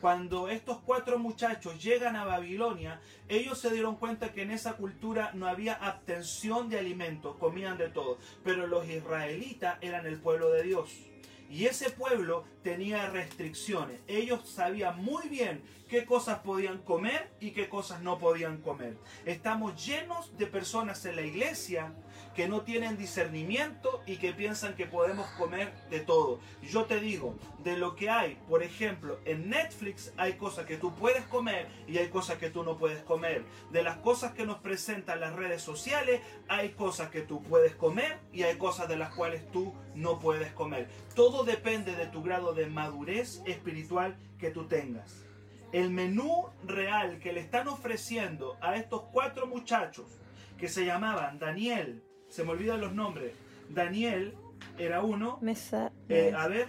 Cuando 0.00 0.48
estos 0.48 0.78
cuatro 0.78 1.18
muchachos 1.18 1.82
llegan 1.82 2.16
a 2.16 2.24
Babilonia, 2.24 3.00
ellos 3.28 3.58
se 3.58 3.70
dieron 3.70 3.96
cuenta 3.96 4.32
que 4.32 4.42
en 4.42 4.50
esa 4.50 4.74
cultura 4.74 5.32
no 5.34 5.46
había 5.46 5.74
abstención 5.74 6.70
de 6.70 6.78
alimentos, 6.78 7.36
comían 7.36 7.76
de 7.76 7.90
todo. 7.90 8.18
Pero 8.42 8.66
los 8.66 8.88
israelitas 8.88 9.76
eran 9.82 10.06
el 10.06 10.18
pueblo 10.18 10.50
de 10.50 10.62
Dios. 10.62 11.09
Y 11.50 11.66
ese 11.66 11.90
pueblo 11.90 12.44
tenía 12.62 13.10
restricciones. 13.10 14.00
Ellos 14.06 14.48
sabían 14.48 15.02
muy 15.02 15.28
bien 15.28 15.62
qué 15.88 16.06
cosas 16.06 16.38
podían 16.38 16.78
comer 16.78 17.32
y 17.40 17.50
qué 17.50 17.68
cosas 17.68 18.02
no 18.02 18.20
podían 18.20 18.58
comer. 18.58 18.96
Estamos 19.26 19.84
llenos 19.84 20.38
de 20.38 20.46
personas 20.46 21.04
en 21.06 21.16
la 21.16 21.22
iglesia 21.22 21.92
que 22.34 22.48
no 22.48 22.62
tienen 22.62 22.96
discernimiento 22.96 24.02
y 24.06 24.16
que 24.16 24.32
piensan 24.32 24.74
que 24.74 24.86
podemos 24.86 25.26
comer 25.32 25.72
de 25.90 26.00
todo. 26.00 26.40
Yo 26.62 26.84
te 26.84 27.00
digo, 27.00 27.36
de 27.62 27.76
lo 27.76 27.96
que 27.96 28.10
hay, 28.10 28.36
por 28.48 28.62
ejemplo, 28.62 29.18
en 29.24 29.50
Netflix 29.50 30.12
hay 30.16 30.34
cosas 30.34 30.66
que 30.66 30.76
tú 30.76 30.94
puedes 30.94 31.24
comer 31.24 31.68
y 31.86 31.98
hay 31.98 32.08
cosas 32.08 32.38
que 32.38 32.50
tú 32.50 32.62
no 32.62 32.76
puedes 32.76 33.02
comer. 33.02 33.44
De 33.70 33.82
las 33.82 33.98
cosas 33.98 34.32
que 34.32 34.46
nos 34.46 34.58
presentan 34.58 35.20
las 35.20 35.34
redes 35.34 35.62
sociales, 35.62 36.20
hay 36.48 36.70
cosas 36.70 37.10
que 37.10 37.22
tú 37.22 37.42
puedes 37.42 37.74
comer 37.74 38.18
y 38.32 38.44
hay 38.44 38.56
cosas 38.56 38.88
de 38.88 38.96
las 38.96 39.14
cuales 39.14 39.50
tú 39.50 39.74
no 39.94 40.18
puedes 40.18 40.52
comer. 40.52 40.88
Todo 41.14 41.44
depende 41.44 41.96
de 41.96 42.06
tu 42.06 42.22
grado 42.22 42.54
de 42.54 42.66
madurez 42.66 43.42
espiritual 43.46 44.16
que 44.38 44.50
tú 44.50 44.66
tengas. 44.66 45.24
El 45.72 45.90
menú 45.90 46.48
real 46.64 47.18
que 47.20 47.32
le 47.32 47.40
están 47.40 47.68
ofreciendo 47.68 48.56
a 48.60 48.76
estos 48.76 49.02
cuatro 49.12 49.46
muchachos 49.46 50.18
que 50.58 50.68
se 50.68 50.84
llamaban 50.84 51.38
Daniel, 51.38 52.02
se 52.30 52.44
me 52.44 52.52
olvidan 52.52 52.80
los 52.80 52.94
nombres. 52.94 53.32
Daniel 53.68 54.34
era 54.78 55.02
uno. 55.02 55.38
Mesa, 55.42 55.92
eh, 56.08 56.32
a 56.34 56.48
ver, 56.48 56.68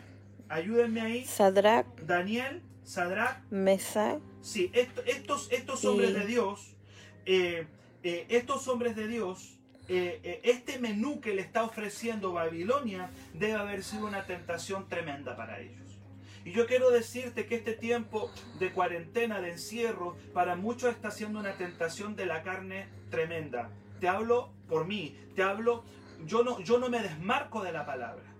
ayúdenme 0.49 1.01
ahí. 1.01 1.25
Sadrach. 1.25 1.85
Daniel, 2.01 2.61
Sadrach. 2.83 3.37
Mesa. 3.49 4.19
Sí, 4.41 4.71
estos, 4.73 5.51
estos 5.51 5.85
hombres 5.85 6.13
de 6.13 6.25
Dios, 6.25 6.75
eh, 7.25 7.67
eh, 8.03 8.25
estos 8.29 8.67
hombres 8.67 8.95
de 8.95 9.07
Dios, 9.07 9.57
este 9.87 10.79
menú 10.79 11.19
que 11.19 11.33
le 11.33 11.41
está 11.41 11.65
ofreciendo 11.65 12.31
Babilonia 12.31 13.09
debe 13.33 13.55
haber 13.55 13.83
sido 13.83 14.07
una 14.07 14.25
tentación 14.25 14.87
tremenda 14.87 15.35
para 15.35 15.59
ellos. 15.59 15.99
Y 16.45 16.53
yo 16.53 16.65
quiero 16.65 16.91
decirte 16.91 17.45
que 17.45 17.55
este 17.55 17.73
tiempo 17.73 18.31
de 18.57 18.71
cuarentena, 18.71 19.41
de 19.41 19.51
encierro, 19.51 20.15
para 20.33 20.55
muchos 20.55 20.91
está 20.91 21.11
siendo 21.11 21.39
una 21.39 21.57
tentación 21.57 22.15
de 22.15 22.25
la 22.25 22.41
carne 22.41 22.87
tremenda 23.09 23.69
te 24.01 24.09
hablo 24.09 24.49
por 24.67 24.87
mí, 24.87 25.15
te 25.35 25.43
hablo, 25.43 25.83
yo 26.25 26.43
no, 26.43 26.59
yo 26.59 26.79
no 26.79 26.89
me 26.89 27.03
desmarco 27.03 27.61
de 27.61 27.71
la 27.71 27.85
palabra. 27.85 28.30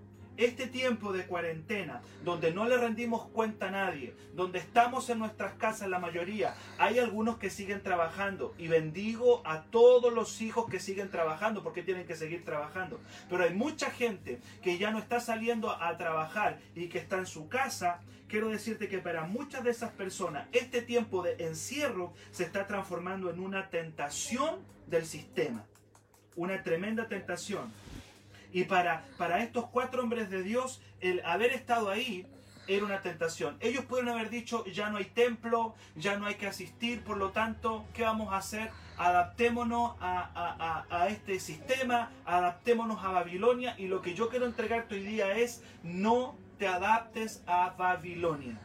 Este 0.42 0.66
tiempo 0.66 1.14
de 1.14 1.28
cuarentena, 1.28 2.02
donde 2.26 2.52
no 2.52 2.66
le 2.66 2.76
rendimos 2.76 3.28
cuenta 3.28 3.68
a 3.68 3.72
nadie, 3.72 4.16
donde 4.34 4.58
estamos 4.58 5.08
en 5.12 5.20
nuestras 5.20 5.54
casas 5.54 5.88
la 5.88 6.00
mayoría, 6.00 6.56
hay 6.80 6.98
algunos 6.98 7.38
que 7.38 7.52
siguen 7.52 7.84
trabajando 7.84 8.56
y 8.58 8.68
bendigo 8.68 9.44
a 9.46 9.66
todos 9.66 10.12
los 10.12 10.42
hijos 10.42 10.68
que 10.68 10.80
siguen 10.80 11.12
trabajando 11.12 11.62
porque 11.62 11.84
tienen 11.84 12.08
que 12.08 12.16
seguir 12.16 12.44
trabajando. 12.44 13.00
Pero 13.30 13.44
hay 13.44 13.54
mucha 13.54 13.92
gente 13.92 14.40
que 14.64 14.80
ya 14.80 14.90
no 14.90 14.98
está 14.98 15.20
saliendo 15.20 15.70
a 15.70 15.96
trabajar 16.00 16.58
y 16.74 16.88
que 16.88 16.98
está 16.98 17.20
en 17.20 17.28
su 17.28 17.48
casa. 17.48 18.02
Quiero 18.28 18.50
decirte 18.50 18.88
que 18.88 18.98
para 18.98 19.26
muchas 19.26 19.64
de 19.64 19.70
esas 19.70 19.92
personas 19.92 20.48
este 20.54 20.82
tiempo 20.82 21.22
de 21.22 21.36
encierro 21.38 22.14
se 22.32 22.46
está 22.46 22.66
transformando 22.66 23.30
en 23.30 23.40
una 23.40 23.70
tentación 23.70 24.56
del 24.88 25.06
sistema. 25.06 25.68
Una 26.36 26.64
tremenda 26.64 27.08
tentación. 27.08 27.72
Y 28.52 28.66
para, 28.66 29.06
para 29.18 29.44
estos 29.44 29.68
cuatro 29.68 30.04
hombres 30.04 30.30
de 30.30 30.44
Dios, 30.44 30.82
el 31.00 31.22
haber 31.26 31.52
estado 31.52 31.90
ahí 31.90 32.28
era 32.68 32.86
una 32.86 33.02
tentación. 33.02 33.58
Ellos 33.60 33.86
pueden 33.86 34.10
haber 34.10 34.30
dicho, 34.30 34.66
ya 34.66 34.90
no 34.90 34.98
hay 34.98 35.06
templo, 35.06 35.76
ya 35.96 36.18
no 36.18 36.26
hay 36.26 36.36
que 36.36 36.48
asistir, 36.48 37.04
por 37.04 37.18
lo 37.18 37.32
tanto, 37.32 37.86
¿qué 37.94 38.04
vamos 38.04 38.34
a 38.34 38.38
hacer? 38.38 38.70
Adaptémonos 38.98 39.96
a, 40.00 40.86
a, 40.90 41.08
este 41.08 41.40
sistema, 41.40 42.12
adaptémonos 42.26 43.04
a 43.04 43.10
Babilonia. 43.10 43.76
Y 43.78 43.88
lo 43.88 44.02
que 44.02 44.14
yo 44.14 44.30
quiero 44.30 44.46
entregarte 44.46 44.96
hoy 44.96 45.04
día 45.04 45.36
es, 45.38 45.64
no 45.84 46.36
te 46.60 46.68
adaptes 46.68 47.44
a 47.48 47.74
Babilonia 47.78 48.60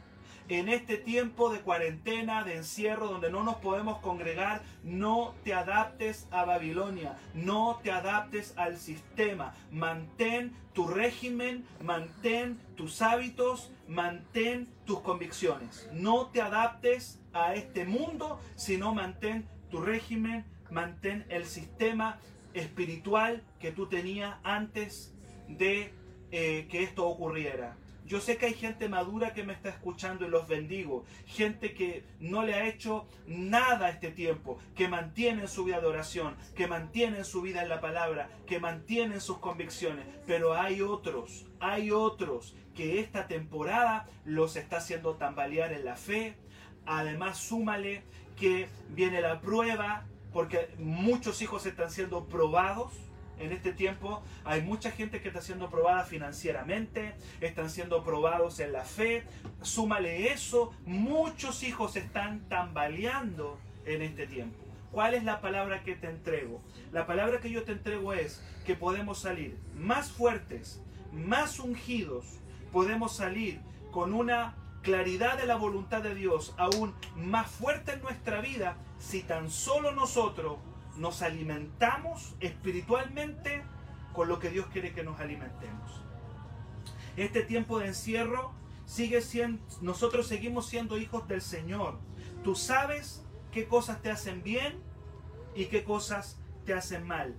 en 0.49 0.69
este 0.69 0.97
tiempo 0.97 1.51
de 1.51 1.61
cuarentena, 1.61 2.45
de 2.45 2.57
encierro, 2.57 3.09
donde 3.09 3.31
no 3.31 3.43
nos 3.43 3.57
podemos 3.57 3.99
congregar, 3.99 4.63
no 4.85 5.35
te 5.45 5.55
adaptes 5.55 6.29
a 6.31 6.45
Babilonia, 6.45 7.19
no 7.35 7.81
te 7.83 7.91
adaptes 7.91 8.55
al 8.57 8.77
sistema. 8.77 9.55
Mantén 9.71 10.55
tu 10.73 10.87
régimen, 10.87 11.67
mantén 11.83 12.61
tus 12.77 13.03
hábitos, 13.03 13.73
mantén 13.89 14.69
tus 14.85 15.01
convicciones. 15.01 15.89
No 15.93 16.27
te 16.27 16.41
adaptes 16.41 17.21
a 17.33 17.55
este 17.55 17.85
mundo, 17.85 18.41
sino 18.55 18.95
mantén 18.95 19.49
tu 19.71 19.81
régimen, 19.81 20.45
mantén 20.71 21.27
el 21.29 21.45
sistema 21.45 22.19
espiritual 22.55 23.43
que 23.61 23.73
tú 23.73 23.87
tenías 23.87 24.37
antes 24.43 25.15
de 25.49 25.93
eh, 26.31 26.67
que 26.71 26.83
esto 26.83 27.07
ocurriera. 27.07 27.77
Yo 28.07 28.21
sé 28.21 28.37
que 28.37 28.47
hay 28.47 28.55
gente 28.55 28.89
madura 28.89 29.35
que 29.35 29.43
me 29.43 29.53
está 29.53 29.69
escuchando 29.69 30.25
y 30.25 30.31
los 30.31 30.47
bendigo. 30.47 31.05
Gente 31.27 31.75
que 31.75 32.05
no 32.21 32.45
le 32.45 32.55
ha 32.55 32.69
hecho 32.69 33.09
nada 33.27 33.91
este 33.91 34.13
tiempo, 34.13 34.59
que 34.77 34.87
mantiene 34.87 35.49
su 35.49 35.65
vida 35.65 35.81
de 35.81 35.89
oración, 35.89 36.37
que 36.55 36.69
mantiene 36.69 37.25
su 37.25 37.43
vida 37.43 37.63
en 37.63 37.69
la 37.69 37.81
palabra, 37.81 38.31
que 38.47 38.61
mantienen 38.61 39.21
sus 39.21 39.39
convicciones. 39.39 40.07
Pero 40.25 40.55
hay 40.55 40.83
otros, 40.83 41.47
hay 41.59 41.91
otros 41.91 42.55
que 42.77 43.01
esta 43.01 43.27
temporada 43.27 44.07
los 44.25 44.55
está 44.55 44.77
haciendo 44.77 45.17
tambalear 45.17 45.73
en 45.73 45.85
la 45.85 45.97
fe. 45.97 46.37
Además, 46.87 47.39
súmale 47.39 48.05
que 48.37 48.69
viene 48.91 49.21
la 49.21 49.41
prueba, 49.41 50.07
porque 50.33 50.69
muchos 50.79 51.43
hijos 51.43 51.67
están 51.67 51.91
siendo 51.91 52.27
probados 52.27 52.93
en 53.39 53.53
este 53.53 53.73
tiempo 53.73 54.23
hay 54.45 54.63
mucha 54.63 54.91
gente 54.91 55.21
que 55.21 55.29
está 55.29 55.41
siendo 55.41 55.69
probada 55.71 56.05
financieramente, 56.05 57.15
están 57.41 57.71
siendo 57.71 58.03
probados 58.05 58.61
en 58.61 58.73
la 58.73 58.85
fe. 58.85 59.25
Súmale 59.63 60.33
eso, 60.33 60.73
muchos 60.85 61.63
hijos 61.63 61.97
están 61.97 62.41
tambaleando 62.49 63.59
en 63.85 64.03
este 64.03 64.27
tiempo. 64.27 64.57
¿Cuál 64.91 65.15
es 65.15 65.25
la 65.25 65.41
palabra 65.41 65.83
que 65.83 65.95
te 65.95 66.09
entrego? 66.09 66.63
La 66.93 67.07
palabra 67.07 67.41
que 67.41 67.51
yo 67.51 67.65
te 67.65 67.73
entrego 67.73 68.13
es 68.13 68.43
que 68.65 68.75
podemos 68.75 69.19
salir 69.19 69.59
más 69.77 70.11
fuertes, 70.11 70.81
más 71.13 71.59
ungidos, 71.59 72.39
podemos 72.73 73.15
salir 73.15 73.61
con 73.91 74.15
una 74.15 74.55
claridad 74.83 75.37
de 75.37 75.47
la 75.47 75.57
voluntad 75.57 76.03
de 76.03 76.15
Dios 76.15 76.55
aún 76.57 76.95
más 77.17 77.51
fuerte 77.51 77.93
en 77.93 78.03
nuestra 78.03 78.41
vida 78.41 78.77
si 78.99 79.23
tan 79.23 79.51
solo 79.51 79.93
nosotros 79.93 80.59
nos 80.99 81.23
alimentamos 81.23 82.35
espiritualmente 82.41 83.63
con 84.13 84.29
lo 84.29 84.39
que 84.39 84.51
Dios 84.51 84.67
quiere 84.73 84.93
que 84.93 85.03
nos 85.03 85.21
alimentemos. 85.21 86.03
Este 87.17 87.43
tiempo 87.43 87.79
de 87.79 87.89
encierro 87.89 88.53
sigue 88.85 89.21
siendo, 89.21 89.63
nosotros 89.81 90.27
seguimos 90.27 90.67
siendo 90.67 90.99
hijos 90.99 91.27
del 91.29 91.43
Señor. 91.43 91.99
Tú 92.45 92.55
sabes 92.55 93.25
qué 93.53 93.67
cosas 93.67 94.03
te 94.03 94.11
hacen 94.11 94.43
bien 94.43 94.81
y 95.55 95.67
qué 95.67 95.85
cosas 95.85 96.39
te 96.65 96.75
hacen 96.75 97.07
mal. 97.07 97.35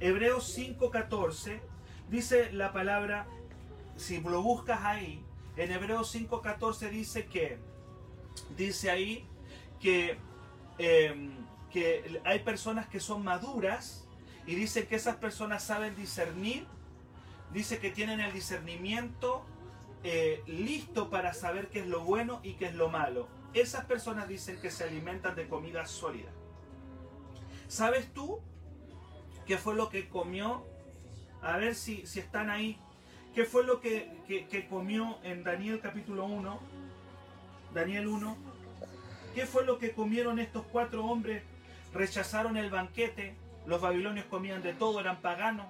Hebreos 0.00 0.56
5:14 0.56 1.60
dice 2.10 2.52
la 2.52 2.72
palabra, 2.72 3.26
si 3.96 4.20
lo 4.20 4.42
buscas 4.42 4.84
ahí, 4.84 5.24
en 5.56 5.72
Hebreos 5.72 6.14
5:14 6.14 6.90
dice 6.90 7.26
que, 7.26 7.58
dice 8.56 8.90
ahí 8.90 9.26
que 9.80 10.18
em, 10.78 11.32
que 11.76 12.22
hay 12.24 12.38
personas 12.38 12.88
que 12.88 13.00
son 13.00 13.22
maduras 13.22 14.08
y 14.46 14.54
dice 14.54 14.86
que 14.86 14.96
esas 14.96 15.16
personas 15.16 15.62
saben 15.62 15.94
discernir, 15.94 16.66
dice 17.52 17.80
que 17.80 17.90
tienen 17.90 18.18
el 18.20 18.32
discernimiento 18.32 19.44
eh, 20.02 20.42
listo 20.46 21.10
para 21.10 21.34
saber 21.34 21.68
qué 21.68 21.80
es 21.80 21.86
lo 21.86 22.02
bueno 22.02 22.40
y 22.42 22.54
qué 22.54 22.68
es 22.68 22.74
lo 22.74 22.88
malo. 22.88 23.28
Esas 23.52 23.84
personas 23.84 24.26
dicen 24.26 24.58
que 24.58 24.70
se 24.70 24.84
alimentan 24.84 25.36
de 25.36 25.48
comida 25.48 25.84
sólida. 25.84 26.30
¿Sabes 27.68 28.10
tú 28.14 28.40
qué 29.46 29.58
fue 29.58 29.74
lo 29.74 29.90
que 29.90 30.08
comió? 30.08 30.64
A 31.42 31.58
ver 31.58 31.74
si, 31.74 32.06
si 32.06 32.20
están 32.20 32.48
ahí. 32.48 32.80
¿Qué 33.34 33.44
fue 33.44 33.66
lo 33.66 33.82
que, 33.82 34.16
que 34.26 34.66
comió 34.66 35.18
en 35.24 35.44
Daniel 35.44 35.80
capítulo 35.82 36.24
1? 36.24 36.58
Daniel 37.74 38.06
1. 38.06 38.36
¿Qué 39.34 39.44
fue 39.44 39.66
lo 39.66 39.78
que 39.78 39.92
comieron 39.92 40.38
estos 40.38 40.64
cuatro 40.72 41.04
hombres 41.04 41.42
rechazaron 41.96 42.56
el 42.56 42.70
banquete, 42.70 43.34
los 43.66 43.80
babilonios 43.80 44.26
comían 44.26 44.62
de 44.62 44.72
todo, 44.72 45.00
eran 45.00 45.20
paganos. 45.20 45.66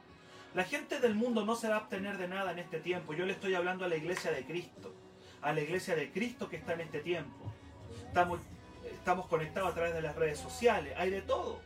La 0.55 0.65
gente 0.65 1.01
del 1.01 1.15
mundo 1.15 1.45
no 1.45 1.55
se 1.55 1.69
va 1.69 1.77
a 1.77 1.81
obtener 1.81 2.19
de 2.19 2.29
nada 2.29 2.53
en 2.53 2.59
este 2.59 2.81
tiempo. 2.81 3.15
Yo 3.15 3.27
le 3.27 3.33
estoy 3.33 3.55
hablando 3.55 3.85
a 3.85 3.89
la 3.89 3.97
iglesia 3.97 4.31
de 4.31 4.45
Cristo, 4.45 4.95
a 5.43 5.53
la 5.53 5.61
iglesia 5.61 5.95
de 5.95 6.11
Cristo 6.11 6.49
que 6.49 6.57
está 6.57 6.75
en 6.75 6.83
este 6.83 7.01
tiempo. 7.01 7.53
Estamos, 8.07 8.41
estamos 8.91 9.27
conectados 9.27 9.71
a 9.71 9.75
través 9.75 9.95
de 9.95 10.03
las 10.03 10.17
redes 10.17 10.39
sociales, 10.39 10.95
hay 10.97 11.11
de 11.11 11.23
todo. 11.23 11.61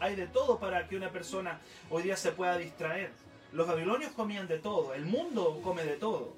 Hay 0.00 0.16
de 0.16 0.26
todo 0.26 0.58
para 0.58 0.88
que 0.88 0.96
una 0.96 1.10
persona 1.10 1.60
hoy 1.88 2.02
día 2.02 2.16
se 2.16 2.32
pueda 2.32 2.58
distraer. 2.58 3.12
Los 3.52 3.68
babilonios 3.68 4.12
comían 4.12 4.48
de 4.48 4.58
todo, 4.58 4.92
el 4.94 5.04
mundo 5.04 5.60
come 5.62 5.84
de 5.84 5.96
todo. 5.96 6.34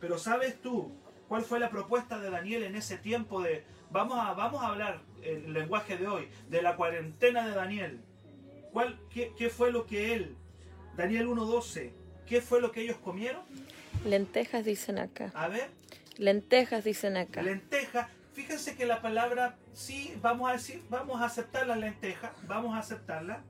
Pero 0.00 0.18
¿sabes 0.18 0.60
tú 0.60 0.90
cuál 1.30 1.44
fue 1.44 1.60
la 1.60 1.70
propuesta 1.70 2.18
de 2.18 2.28
Daniel 2.28 2.64
en 2.64 2.74
ese 2.74 2.96
tiempo 2.96 3.40
de 3.40 3.62
vamos 3.92 4.18
a, 4.18 4.32
vamos 4.32 4.64
a 4.64 4.66
hablar 4.66 5.00
el 5.22 5.52
lenguaje 5.52 5.96
de 5.96 6.08
hoy, 6.08 6.28
de 6.48 6.60
la 6.60 6.74
cuarentena 6.74 7.46
de 7.46 7.54
Daniel. 7.54 8.00
¿Cuál, 8.72 8.98
qué, 9.10 9.48
fue 9.48 9.70
lo 9.70 9.86
que 9.86 10.12
él, 10.12 10.34
Daniel 10.96 11.28
1.12, 11.28 11.92
qué 12.26 12.40
fue 12.40 12.60
lo 12.60 12.72
que 12.72 12.80
ellos 12.80 12.96
comieron? 12.96 13.42
Lentejas 14.04 14.64
dicen 14.64 14.98
acá. 14.98 15.30
A 15.34 15.46
ver. 15.46 15.70
Lentejas 16.18 16.82
dicen 16.82 17.16
acá. 17.16 17.42
Lentejas. 17.42 18.08
Fíjense 18.32 18.74
que 18.74 18.84
la 18.84 19.00
palabra, 19.00 19.56
sí, 19.72 20.12
vamos 20.20 20.50
a 20.50 20.54
decir, 20.54 20.82
vamos 20.90 21.20
a 21.20 21.26
aceptar 21.26 21.64
la 21.64 21.76
lenteja, 21.76 22.32
vamos 22.48 22.74
a 22.74 22.80
aceptarla, 22.80 23.44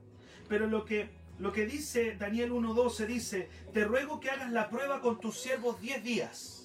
pero 0.47 0.67
lo 0.67 0.85
que, 0.85 1.09
lo 1.39 1.51
que 1.51 1.65
dice 1.65 2.15
Daniel 2.15 2.51
1.12 2.51 3.07
dice, 3.07 3.49
te 3.73 3.85
ruego 3.85 4.19
que 4.19 4.29
hagas 4.29 4.51
la 4.51 4.69
prueba 4.69 5.01
con 5.01 5.19
tus 5.19 5.39
siervos 5.39 5.81
10 5.81 6.03
días. 6.03 6.60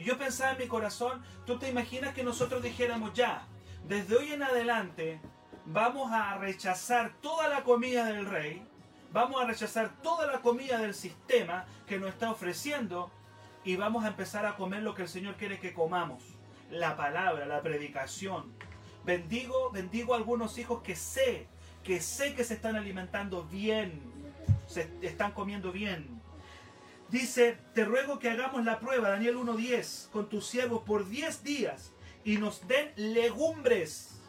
Y 0.00 0.04
yo 0.04 0.16
pensaba 0.16 0.52
en 0.52 0.58
mi 0.58 0.66
corazón, 0.66 1.22
tú 1.44 1.58
te 1.58 1.68
imaginas 1.68 2.14
que 2.14 2.24
nosotros 2.24 2.62
dijéramos 2.62 3.12
ya, 3.12 3.46
desde 3.86 4.16
hoy 4.16 4.32
en 4.32 4.42
adelante 4.42 5.20
vamos 5.66 6.10
a 6.10 6.38
rechazar 6.38 7.12
toda 7.20 7.48
la 7.48 7.64
comida 7.64 8.06
del 8.06 8.24
rey, 8.24 8.66
vamos 9.12 9.42
a 9.42 9.44
rechazar 9.44 9.90
toda 10.02 10.26
la 10.26 10.40
comida 10.40 10.78
del 10.78 10.94
sistema 10.94 11.66
que 11.86 11.98
nos 11.98 12.08
está 12.08 12.30
ofreciendo 12.30 13.10
y 13.62 13.76
vamos 13.76 14.06
a 14.06 14.08
empezar 14.08 14.46
a 14.46 14.56
comer 14.56 14.82
lo 14.82 14.94
que 14.94 15.02
el 15.02 15.08
Señor 15.08 15.34
quiere 15.34 15.60
que 15.60 15.74
comamos. 15.74 16.22
La 16.70 16.96
palabra, 16.96 17.44
la 17.44 17.60
predicación. 17.60 18.54
Bendigo, 19.04 19.70
bendigo 19.70 20.14
a 20.14 20.16
algunos 20.16 20.56
hijos 20.56 20.80
que 20.80 20.96
sé, 20.96 21.46
que 21.84 22.00
sé 22.00 22.34
que 22.34 22.44
se 22.44 22.54
están 22.54 22.76
alimentando 22.76 23.44
bien, 23.44 24.00
se 24.66 24.90
están 25.02 25.32
comiendo 25.32 25.72
bien. 25.72 26.19
Dice, 27.10 27.58
te 27.74 27.84
ruego 27.84 28.20
que 28.20 28.30
hagamos 28.30 28.64
la 28.64 28.78
prueba, 28.78 29.10
Daniel 29.10 29.36
1.10, 29.36 30.10
con 30.10 30.28
tus 30.28 30.46
siervos 30.46 30.82
por 30.84 31.08
10 31.08 31.42
días 31.42 31.90
y 32.24 32.36
nos 32.36 32.68
den 32.68 32.92
legumbres 32.94 34.20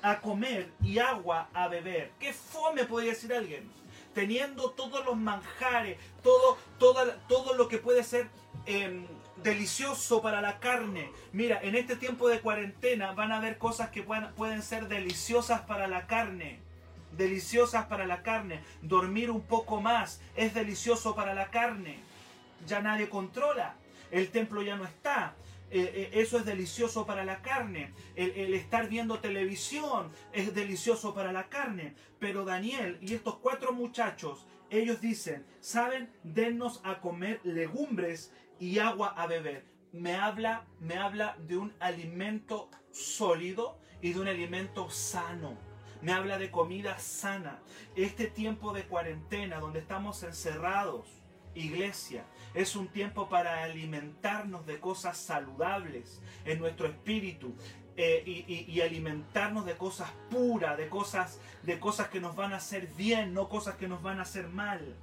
a 0.00 0.20
comer 0.22 0.72
y 0.82 0.98
agua 0.98 1.50
a 1.52 1.68
beber. 1.68 2.12
¿Qué 2.18 2.32
fome 2.32 2.84
podría 2.84 3.10
decir 3.10 3.34
alguien? 3.34 3.70
Teniendo 4.14 4.70
todos 4.70 5.04
los 5.04 5.16
manjares, 5.16 5.98
todo, 6.22 6.56
todo 6.78 7.54
lo 7.54 7.68
que 7.68 7.76
puede 7.76 8.02
ser 8.02 8.30
em, 8.64 9.06
delicioso 9.42 10.22
para 10.22 10.40
la 10.40 10.58
carne. 10.58 11.12
Mira, 11.32 11.60
en 11.62 11.74
este 11.74 11.96
tiempo 11.96 12.28
de 12.28 12.40
cuarentena 12.40 13.12
van 13.12 13.30
a 13.30 13.36
haber 13.36 13.58
cosas 13.58 13.90
que 13.90 14.02
pueden 14.02 14.62
ser 14.62 14.88
deliciosas 14.88 15.62
para 15.62 15.86
la 15.86 16.06
carne 16.06 16.65
deliciosas 17.16 17.86
para 17.86 18.06
la 18.06 18.22
carne. 18.22 18.60
Dormir 18.82 19.30
un 19.30 19.42
poco 19.42 19.80
más 19.80 20.20
es 20.34 20.54
delicioso 20.54 21.14
para 21.14 21.34
la 21.34 21.50
carne. 21.50 21.98
Ya 22.66 22.80
nadie 22.80 23.08
controla. 23.08 23.76
El 24.10 24.30
templo 24.30 24.62
ya 24.62 24.76
no 24.76 24.84
está. 24.84 25.34
Eh, 25.70 26.10
eh, 26.12 26.20
eso 26.20 26.38
es 26.38 26.44
delicioso 26.44 27.06
para 27.06 27.24
la 27.24 27.42
carne. 27.42 27.92
El, 28.14 28.54
estar 28.54 28.88
viendo 28.88 29.18
televisión 29.18 30.12
es 30.32 30.54
delicioso 30.54 31.14
para 31.14 31.32
la 31.32 31.48
carne. 31.48 31.94
Pero 32.18 32.44
Daniel 32.44 32.98
y 33.00 33.14
estos 33.14 33.36
cuatro 33.36 33.72
muchachos, 33.72 34.46
ellos 34.70 35.00
dicen, 35.00 35.44
saben, 35.60 36.10
dennos 36.22 36.80
a 36.84 37.00
comer 37.00 37.40
legumbres 37.44 38.32
y 38.58 38.78
agua 38.78 39.08
a 39.08 39.26
beber. 39.26 39.64
Me 39.92 40.14
habla, 40.14 40.66
me 40.80 40.96
habla 40.98 41.36
de 41.46 41.56
un 41.56 41.74
alimento 41.80 42.70
sólido 42.90 43.78
y 44.02 44.12
de 44.12 44.20
un 44.20 44.28
alimento 44.28 44.90
sano 44.90 45.65
me 46.02 46.12
habla 46.12 46.38
de 46.38 46.50
comida 46.50 46.98
sana. 46.98 47.58
Este 47.94 48.26
tiempo 48.26 48.72
de 48.72 48.84
cuarentena 48.84 49.58
donde 49.58 49.80
estamos 49.80 50.22
encerrados, 50.22 51.06
iglesia, 51.54 52.24
es 52.54 52.76
un 52.76 52.88
tiempo 52.88 53.28
para 53.28 53.64
alimentarnos 53.64 54.66
de 54.66 54.78
cosas 54.78 55.16
saludables 55.18 56.20
en 56.44 56.58
nuestro 56.58 56.86
espíritu. 56.86 57.54
Eh, 57.98 58.22
y, 58.68 58.80
alimentarnos 58.82 59.64
de 59.64 59.74
cosas 59.74 60.10
puras, 60.30 60.76
de 60.76 60.90
cosas, 60.90 61.40
de 61.62 61.80
cosas 61.80 62.08
que 62.08 62.20
nos 62.20 62.36
van 62.36 62.52
a 62.52 62.56
hacer 62.56 62.88
bien, 62.88 63.32
no 63.32 63.48
cosas 63.48 63.76
que 63.76 63.88
nos 63.88 64.02
van 64.02 64.18
a 64.18 64.22
hacer 64.22 64.48
mal. 64.48 64.94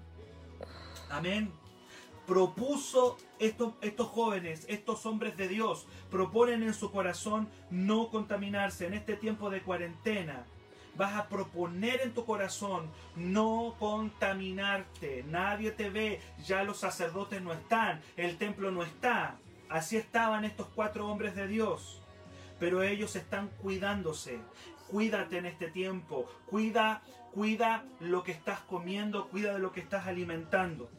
Amén 1.10 1.51
propuso 2.25 3.17
estos 3.39 4.08
jóvenes, 4.08 4.65
estos 4.69 5.06
hombres 5.06 5.36
de 5.36 5.47
Dios, 5.47 5.88
proponen 6.10 6.63
en 6.63 6.73
su 6.73 6.91
corazón 6.91 7.49
no 7.69 8.10
contaminarse 8.10 8.88
en 8.88 8.93
este 8.93 9.15
tiempo 9.15 9.49
de 9.49 9.62
cuarentena 9.62 10.45
vas 10.95 11.15
a 11.15 11.27
proponer 11.27 12.01
en 12.01 12.13
tu 12.13 12.25
corazón 12.25 12.89
no 13.15 13.75
contaminarte. 13.79 15.23
Nadie 15.29 15.71
te 15.71 15.89
ve, 15.89 16.21
ya 16.45 16.63
los 16.63 16.77
sacerdotes 16.77 17.41
no 17.41 17.53
están, 17.53 18.01
el 18.17 18.38
templo 18.38 18.71
no 18.71 18.84
está. 18.84 19.38
Así 19.69 19.97
estaban 19.97 20.45
estos 20.45 20.67
cuatro 20.75 21.08
hombres 21.08 21.36
de 21.36 21.47
Dios. 21.47 22.01
Pero 22.60 22.84
ellos 22.84 23.15
están 23.15 23.49
cuidándose. 23.62 24.39
cuídate 24.88 25.39
en 25.39 25.47
este 25.47 25.71
tiempo, 25.71 26.29
cuida, 26.45 27.01
cuida 27.32 27.84
lo 27.99 28.23
que 28.23 28.32
estás 28.32 28.60
comiendo, 28.60 29.27
cuida 29.29 29.53
de 29.53 29.60
lo 29.60 29.71
que 29.71 29.79
estás 29.79 30.06
alimentando. 30.06 30.89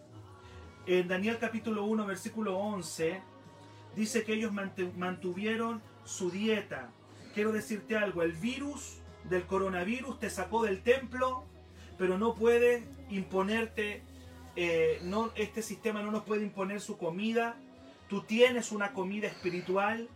En 0.87 1.07
Daniel 1.07 1.38
capítulo 1.38 1.85
1, 1.85 2.04
versículo 2.04 2.59
11, 2.59 3.22
dice 3.94 4.24
que 4.24 4.35
ellos 4.35 4.52
mantuvieron 4.96 5.80
su 6.04 6.30
dieta. 6.30 6.90
Quiero 7.35 7.52
decirte 7.52 7.96
algo, 7.96 8.22
el 8.22 8.33
virus 8.33 9.00
del 9.29 9.47
coronavirus 9.47 10.19
te 10.19 10.31
sacó 10.31 10.63
del 10.63 10.83
templo, 10.83 11.45
pero 11.99 12.19
no 12.19 12.35
puede 12.35 12.85
imponerte, 13.11 14.03
eh, 14.57 15.01
no, 15.03 15.31
este 15.37 15.63
sistema 15.63 16.03
no 16.03 16.11
nos 16.11 16.25
puede 16.25 16.43
imponer 16.43 16.81
su 16.81 16.97
comida. 16.97 17.57
Tú 18.09 18.23
tienes 18.23 18.73
una 18.73 18.93
comida 18.93 19.29
espiritual. 19.29 20.09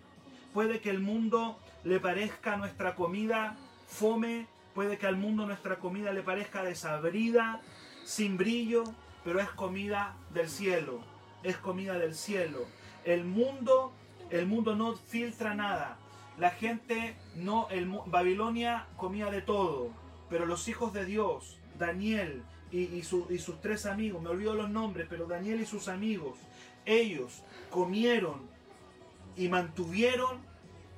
Puede 0.52 0.80
que 0.80 0.90
el 0.90 1.00
mundo 1.00 1.58
le 1.84 2.00
parezca 2.00 2.56
nuestra 2.56 2.94
comida 2.94 3.56
fome, 3.86 4.46
puede 4.74 4.98
que 4.98 5.06
al 5.06 5.16
mundo 5.16 5.46
nuestra 5.46 5.76
comida 5.76 6.12
le 6.12 6.22
parezca 6.22 6.62
desabrida, 6.62 7.60
sin 8.04 8.36
brillo, 8.36 8.84
pero 9.24 9.40
es 9.40 9.50
comida 9.50 10.16
del 10.32 10.48
cielo, 10.48 11.00
es 11.42 11.56
comida 11.56 11.98
del 11.98 12.14
cielo. 12.14 12.66
El 13.04 13.24
mundo, 13.24 13.92
el 14.30 14.46
mundo 14.46 14.76
no 14.76 14.94
filtra 14.94 15.54
nada. 15.54 15.98
La 16.38 16.50
gente 16.50 17.16
no, 17.36 17.68
el, 17.70 17.86
Babilonia 18.06 18.86
comía 18.96 19.30
de 19.30 19.42
todo, 19.42 19.90
pero 20.30 20.46
los 20.46 20.68
hijos 20.68 20.92
de 20.92 21.04
Dios, 21.04 21.58
Daniel 21.78 22.42
y, 22.70 23.02
sus 23.02 23.60
tres 23.60 23.86
amigos, 23.86 24.22
me 24.22 24.28
olvido 24.28 24.54
los 24.54 24.70
nombres, 24.70 25.06
pero 25.10 25.26
Daniel 25.26 25.60
y 25.60 25.66
sus 25.66 25.88
amigos, 25.88 26.38
ellos 26.84 27.42
comieron 27.70 28.48
y 29.36 29.48
mantuvieron 29.48 30.46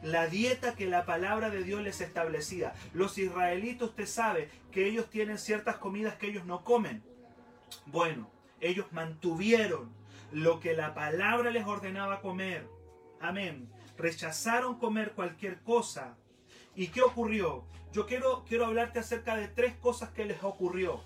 la 0.02 0.26
dieta 0.26 0.74
que 0.74 0.86
la 0.86 1.04
palabra 1.04 1.50
de 1.50 1.62
Dios 1.62 1.82
les 1.82 2.00
establecía. 2.00 2.74
Los 2.92 3.18
israelitos, 3.18 3.90
usted 3.90 4.06
sabe 4.06 4.50
que 4.72 4.86
ellos 4.86 5.08
tienen 5.10 5.38
ciertas 5.38 5.76
comidas 5.76 6.16
que 6.16 6.28
ellos 6.28 6.44
no 6.44 6.64
comen. 6.64 7.02
Bueno, 7.86 8.30
ellos 8.60 8.86
mantuvieron 8.92 9.90
lo 10.32 10.60
que 10.60 10.74
la 10.74 10.94
palabra 10.94 11.50
les 11.50 11.66
ordenaba 11.66 12.20
comer. 12.20 12.66
Amén. 13.20 13.68
Rechazaron 14.00 14.78
comer 14.78 15.12
cualquier 15.12 15.60
cosa. 15.62 16.16
¿Y 16.74 16.88
qué 16.88 17.02
ocurrió? 17.02 17.66
Yo 17.92 18.06
quiero, 18.06 18.46
quiero 18.48 18.64
hablarte 18.64 18.98
acerca 18.98 19.36
de 19.36 19.46
tres 19.46 19.74
cosas 19.76 20.08
que 20.10 20.24
les 20.24 20.42
ocurrió. 20.42 21.02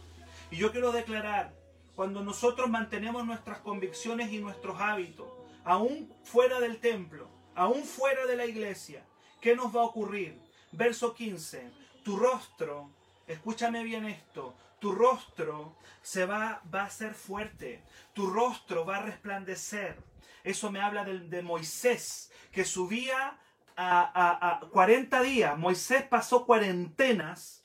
Y 0.52 0.58
yo 0.58 0.70
quiero 0.70 0.92
declarar, 0.92 1.52
cuando 1.96 2.22
nosotros 2.22 2.70
mantenemos 2.70 3.26
nuestras 3.26 3.58
convicciones 3.58 4.30
y 4.30 4.38
nuestros 4.38 4.80
hábitos, 4.80 5.26
aún 5.64 6.08
fuera 6.22 6.60
del 6.60 6.78
templo, 6.78 7.28
aún 7.56 7.82
fuera 7.82 8.26
de 8.26 8.36
la 8.36 8.46
iglesia, 8.46 9.04
¿qué 9.40 9.56
nos 9.56 9.74
va 9.74 9.80
a 9.80 9.86
ocurrir? 9.86 10.40
Verso 10.70 11.14
15, 11.14 11.72
tu 12.04 12.16
rostro, 12.16 12.90
escúchame 13.26 13.82
bien 13.82 14.06
esto, 14.06 14.54
tu 14.78 14.92
rostro 14.92 15.74
se 16.00 16.26
va, 16.26 16.62
va 16.72 16.84
a 16.84 16.90
ser 16.90 17.14
fuerte, 17.14 17.82
tu 18.12 18.28
rostro 18.28 18.84
va 18.84 18.98
a 18.98 19.02
resplandecer. 19.02 19.96
Eso 20.44 20.70
me 20.70 20.80
habla 20.80 21.04
de, 21.04 21.42
Moisés, 21.42 22.30
que 22.52 22.64
subía 22.64 23.38
a, 23.76 24.60
a 24.60 24.68
40 24.68 25.22
días. 25.22 25.58
Moisés 25.58 26.04
pasó 26.04 26.46
cuarentenas. 26.46 27.64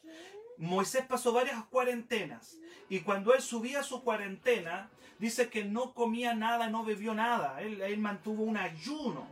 Moisés 0.57 1.05
pasó 1.05 1.31
varias 1.31 1.63
cuarentenas. 1.65 2.57
Y 2.89 3.01
cuando 3.01 3.35
él 3.35 3.41
subía 3.41 3.83
su 3.83 4.03
cuarentena, 4.03 4.89
dice 5.19 5.49
que 5.49 5.63
no 5.63 5.93
comía 5.93 6.33
nada, 6.33 6.69
no 6.69 6.83
bebió 6.83 7.13
nada. 7.13 7.61
Él, 7.61 7.97
mantuvo 7.99 8.43
un 8.43 8.57
ayuno. 8.57 9.27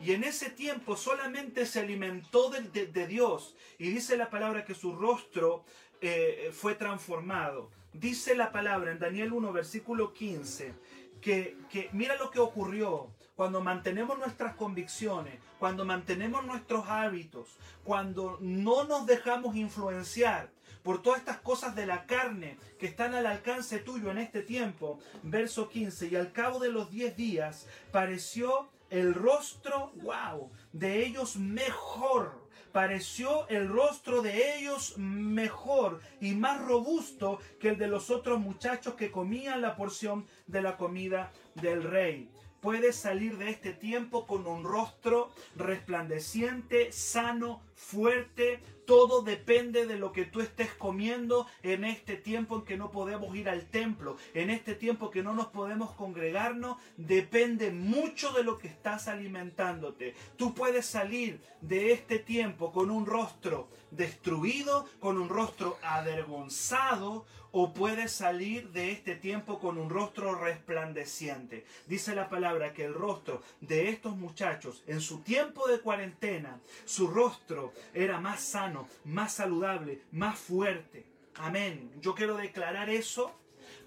Y 0.00 0.12
en 0.12 0.24
ese 0.24 0.48
tiempo 0.48 0.96
solamente 0.96 1.66
se 1.66 1.80
alimentó 1.80 2.50
de, 2.50 3.06
Dios. 3.06 3.54
Y 3.78 3.90
dice 3.90 4.16
la 4.16 4.30
palabra 4.30 4.64
que 4.64 4.74
su 4.74 4.94
rostro 4.94 5.64
eh, 6.00 6.50
fue 6.54 6.74
transformado. 6.74 7.70
Dice 7.92 8.34
la 8.34 8.52
palabra 8.52 8.92
en 8.92 8.98
Daniel 8.98 9.34
1, 9.34 9.52
versículo 9.52 10.14
15, 10.14 10.72
que, 11.20 11.56
mira 11.92 12.16
lo 12.16 12.30
que 12.30 12.40
ocurrió 12.40 13.10
cuando 13.36 13.60
mantenemos 13.60 14.18
nuestras 14.18 14.54
convicciones, 14.54 15.38
cuando 15.58 15.84
mantenemos 15.84 16.44
nuestros 16.44 16.88
hábitos, 16.88 17.56
cuando 17.84 18.38
no 18.40 18.84
nos 18.84 19.06
dejamos 19.06 19.56
influenciar 19.56 20.50
por 20.82 21.00
todas 21.00 21.20
estas 21.20 21.38
cosas 21.38 21.74
de 21.74 21.86
la 21.86 22.06
carne 22.06 22.58
que 22.78 22.86
están 22.86 23.14
al 23.14 23.26
alcance 23.26 23.78
tuyo 23.78 24.10
en 24.10 24.18
este 24.18 24.42
tiempo. 24.42 24.98
Verso 25.22 25.68
15, 25.68 26.08
y 26.08 26.16
al 26.16 26.32
cabo 26.32 26.58
de 26.58 26.70
los 26.70 26.90
10 26.90 27.16
días 27.16 27.66
pareció 27.90 28.68
el 28.90 29.14
rostro, 29.14 29.92
wow, 30.02 30.50
de 30.72 31.04
ellos 31.04 31.36
mejor. 31.36 32.41
Pareció 32.72 33.46
el 33.48 33.68
rostro 33.68 34.22
de 34.22 34.56
ellos 34.56 34.96
mejor 34.96 36.00
y 36.20 36.32
más 36.32 36.60
robusto 36.62 37.38
que 37.60 37.68
el 37.68 37.78
de 37.78 37.86
los 37.86 38.10
otros 38.10 38.40
muchachos 38.40 38.94
que 38.94 39.10
comían 39.10 39.60
la 39.60 39.76
porción 39.76 40.26
de 40.46 40.62
la 40.62 40.78
comida 40.78 41.32
del 41.54 41.82
rey. 41.82 42.30
Puedes 42.62 42.96
salir 42.96 43.36
de 43.36 43.50
este 43.50 43.72
tiempo 43.74 44.26
con 44.26 44.46
un 44.46 44.64
rostro 44.64 45.30
resplandeciente, 45.56 46.92
sano, 46.92 47.60
fuerte, 47.82 48.60
todo 48.86 49.22
depende 49.22 49.86
de 49.86 49.96
lo 49.96 50.12
que 50.12 50.24
tú 50.24 50.40
estés 50.40 50.72
comiendo 50.74 51.46
en 51.62 51.84
este 51.84 52.16
tiempo 52.16 52.56
en 52.56 52.62
que 52.62 52.76
no 52.76 52.90
podemos 52.90 53.34
ir 53.36 53.48
al 53.48 53.66
templo, 53.66 54.16
en 54.34 54.50
este 54.50 54.74
tiempo 54.74 55.10
que 55.10 55.22
no 55.22 55.34
nos 55.34 55.48
podemos 55.48 55.92
congregarnos, 55.92 56.78
depende 56.96 57.70
mucho 57.70 58.32
de 58.32 58.44
lo 58.44 58.58
que 58.58 58.68
estás 58.68 59.08
alimentándote. 59.08 60.14
Tú 60.36 60.54
puedes 60.54 60.86
salir 60.86 61.40
de 61.60 61.92
este 61.92 62.18
tiempo 62.18 62.72
con 62.72 62.90
un 62.90 63.06
rostro 63.06 63.68
destruido, 63.90 64.88
con 65.00 65.18
un 65.18 65.28
rostro 65.28 65.78
avergonzado, 65.82 67.26
o 67.52 67.74
puedes 67.74 68.12
salir 68.12 68.70
de 68.70 68.90
este 68.90 69.14
tiempo 69.14 69.60
con 69.60 69.76
un 69.76 69.90
rostro 69.90 70.34
resplandeciente. 70.34 71.66
Dice 71.86 72.14
la 72.14 72.28
palabra 72.28 72.72
que 72.72 72.84
el 72.84 72.94
rostro 72.94 73.42
de 73.60 73.90
estos 73.90 74.16
muchachos 74.16 74.82
en 74.86 75.00
su 75.00 75.20
tiempo 75.20 75.68
de 75.68 75.80
cuarentena, 75.80 76.58
su 76.86 77.08
rostro 77.08 77.71
era 77.94 78.20
más 78.20 78.40
sano, 78.40 78.88
más 79.04 79.32
saludable, 79.34 80.02
más 80.10 80.38
fuerte. 80.38 81.04
Amén. 81.36 81.90
Yo 82.00 82.14
quiero 82.14 82.36
declarar 82.36 82.90
eso 82.90 83.32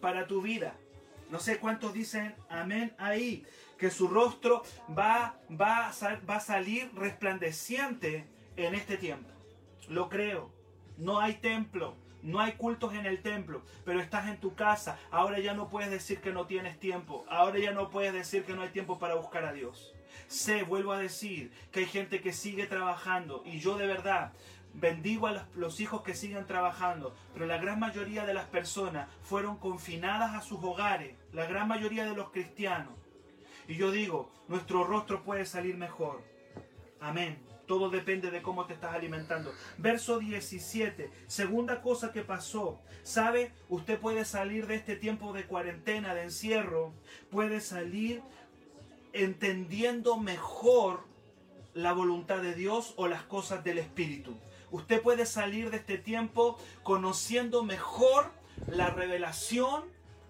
para 0.01 0.27
tu 0.27 0.41
vida. 0.41 0.75
No 1.29 1.39
sé 1.39 1.57
cuántos 1.57 1.93
dicen 1.93 2.35
amén 2.49 2.93
ahí, 2.97 3.45
que 3.77 3.89
su 3.89 4.07
rostro 4.07 4.63
va, 4.97 5.37
va, 5.49 5.91
va 6.29 6.35
a 6.35 6.39
salir 6.39 6.91
resplandeciente 6.93 8.25
en 8.55 8.75
este 8.75 8.97
tiempo. 8.97 9.29
Lo 9.89 10.09
creo. 10.09 10.51
No 10.97 11.19
hay 11.19 11.33
templo, 11.35 11.95
no 12.21 12.39
hay 12.39 12.53
cultos 12.53 12.93
en 12.93 13.05
el 13.05 13.21
templo, 13.21 13.63
pero 13.83 13.99
estás 13.99 14.27
en 14.27 14.39
tu 14.39 14.55
casa. 14.55 14.97
Ahora 15.11 15.39
ya 15.39 15.53
no 15.53 15.69
puedes 15.69 15.91
decir 15.91 16.21
que 16.21 16.31
no 16.31 16.47
tienes 16.47 16.79
tiempo. 16.79 17.25
Ahora 17.29 17.59
ya 17.59 17.71
no 17.71 17.89
puedes 17.89 18.13
decir 18.13 18.45
que 18.45 18.53
no 18.53 18.61
hay 18.61 18.69
tiempo 18.69 18.97
para 18.97 19.15
buscar 19.15 19.45
a 19.45 19.53
Dios. 19.53 19.94
Sé, 20.27 20.63
vuelvo 20.63 20.93
a 20.93 20.99
decir, 20.99 21.51
que 21.71 21.81
hay 21.81 21.85
gente 21.85 22.21
que 22.21 22.33
sigue 22.33 22.67
trabajando 22.67 23.43
y 23.45 23.59
yo 23.59 23.77
de 23.77 23.87
verdad 23.87 24.33
bendigo 24.73 25.27
a 25.27 25.47
los, 25.55 25.79
hijos 25.79 26.01
que 26.01 26.13
siguen 26.13 26.45
trabajando, 26.45 27.15
pero 27.33 27.45
la 27.45 27.57
gran 27.57 27.79
mayoría 27.79 28.25
de 28.25 28.33
las 28.33 28.45
personas 28.45 29.09
fueron 29.21 29.57
confinadas 29.57 30.35
a 30.35 30.41
sus 30.41 30.63
hogares, 30.63 31.15
la 31.33 31.45
gran 31.45 31.67
mayoría 31.67 32.05
de 32.05 32.15
los 32.15 32.29
cristianos. 32.31 32.93
Y 33.67 33.75
yo 33.75 33.91
digo, 33.91 34.31
nuestro 34.47 34.83
rostro 34.83 35.23
puede 35.23 35.45
salir 35.45 35.77
mejor. 35.77 36.21
Amén. 36.99 37.39
Todo 37.65 37.89
depende 37.89 38.29
de 38.29 38.43
cómo 38.43 38.65
te 38.65 38.73
estás 38.73 38.93
alimentando. 38.93 39.51
Verso 39.79 40.19
17. 40.19 41.09
Segunda 41.25 41.81
cosa 41.81 42.11
que 42.11 42.21
pasó. 42.21 42.79
¿Sabe? 43.01 43.51
Usted 43.69 43.99
puede 43.99 44.23
salir 44.23 44.67
de 44.67 44.75
este 44.75 44.95
tiempo 44.95 45.33
de 45.33 45.45
cuarentena, 45.45 46.13
de 46.13 46.23
encierro. 46.23 46.93
Puede 47.31 47.61
salir 47.61 48.21
entendiendo 49.15 50.17
mejor 50.17 51.05
la 51.73 51.93
voluntad 51.93 52.41
de 52.41 52.53
Dios 52.53 52.93
o 52.97 53.07
las 53.07 53.23
cosas 53.23 53.63
del 53.63 53.77
Espíritu. 53.77 54.35
Usted 54.71 55.01
puede 55.01 55.25
salir 55.25 55.71
de 55.71 55.77
este 55.77 55.97
tiempo 55.97 56.57
conociendo 56.83 57.63
mejor 57.63 58.31
la 58.67 58.89
revelación, 58.89 59.83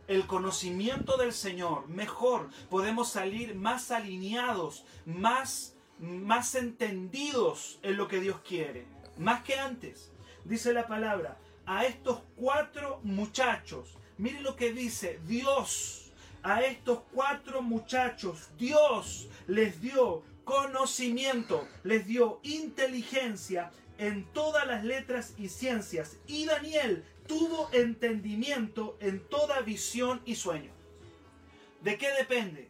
el 0.08 0.28
conocimiento 0.28 1.18
del 1.18 1.34
Señor. 1.34 1.88
Mejor 1.88 2.50
podemos 2.70 3.10
salir 3.10 3.56
más 3.56 3.90
alineados, 3.90 4.86
más, 5.06 5.76
más 5.98 6.54
entendidos 6.54 7.80
en 7.82 7.98
lo 7.98 8.08
que 8.08 8.20
Dios 8.20 8.40
quiere. 8.48 8.86
Más 9.18 9.44
que 9.44 9.56
antes. 9.56 10.12
Dice 10.44 10.74
la 10.74 10.86
palabra, 10.86 11.40
a 11.66 11.86
estos 11.86 12.20
cuatro 12.36 13.00
muchachos, 13.02 13.98
mire 14.20 14.42
lo 14.42 14.56
que 14.56 14.74
dice 14.74 15.20
Dios 15.26 16.05
a 16.46 16.62
estos 16.62 17.00
cuatro 17.12 17.64
muchachos 17.64 18.52
Dios 18.58 19.28
les 19.48 19.82
dio 19.82 20.24
conocimiento, 20.44 21.68
les 21.84 22.06
dio 22.06 22.40
inteligencia 22.44 23.72
en 23.98 24.26
todas 24.32 24.68
las 24.68 24.84
letras 24.84 25.34
y 25.38 25.50
ciencias. 25.50 26.18
Y 26.28 26.46
Daniel 26.46 27.04
tuvo 27.28 27.70
entendimiento 27.74 28.96
en 29.00 29.22
toda 29.28 29.62
visión 29.62 30.22
y 30.24 30.36
sueño. 30.36 30.72
¿De 31.82 31.98
qué 31.98 32.12
depende? 32.12 32.70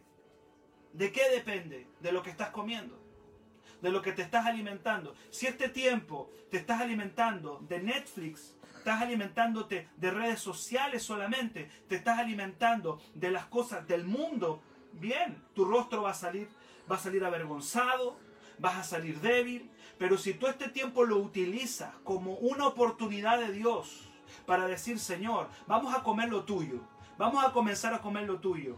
¿De 0.94 1.12
qué 1.12 1.28
depende? 1.30 1.86
De 2.00 2.12
lo 2.12 2.22
que 2.22 2.30
estás 2.30 2.50
comiendo. 2.50 2.98
de 3.82 3.90
lo 3.90 4.00
que 4.02 4.12
te 4.12 4.22
estás 4.22 4.46
alimentando. 4.46 5.14
Si 5.30 5.46
este 5.46 5.68
tiempo 5.68 6.30
te 6.50 6.56
estás 6.56 6.80
alimentando 6.80 7.60
de 7.68 7.78
Netflix, 7.80 8.55
estás 8.86 9.02
alimentándote 9.02 9.88
de 9.96 10.10
redes 10.12 10.38
sociales 10.38 11.02
solamente, 11.02 11.68
te 11.88 11.96
estás 11.96 12.20
alimentando 12.20 13.00
de 13.14 13.32
las 13.32 13.46
cosas 13.46 13.88
del 13.88 14.04
mundo, 14.04 14.62
bien, 14.92 15.42
tu 15.56 15.64
rostro 15.64 16.02
va 16.02 16.10
a 16.10 16.14
salir, 16.14 16.48
va 16.88 16.94
a 16.94 17.00
salir 17.00 17.24
avergonzado, 17.24 18.16
vas 18.60 18.76
a 18.76 18.84
salir 18.84 19.20
débil, 19.20 19.68
pero 19.98 20.16
si 20.16 20.34
tú 20.34 20.46
este 20.46 20.68
tiempo 20.68 21.04
lo 21.04 21.16
utilizas 21.16 21.92
como 22.04 22.34
una 22.34 22.68
oportunidad 22.68 23.40
de 23.40 23.50
Dios 23.50 24.08
para 24.46 24.68
decir, 24.68 25.00
Señor, 25.00 25.48
vamos 25.66 25.92
a 25.92 26.04
comer 26.04 26.28
lo 26.28 26.44
tuyo, 26.44 26.78
vamos 27.18 27.44
a 27.44 27.50
comenzar 27.50 27.92
a 27.92 28.00
comer 28.00 28.22
lo 28.22 28.38
tuyo. 28.38 28.76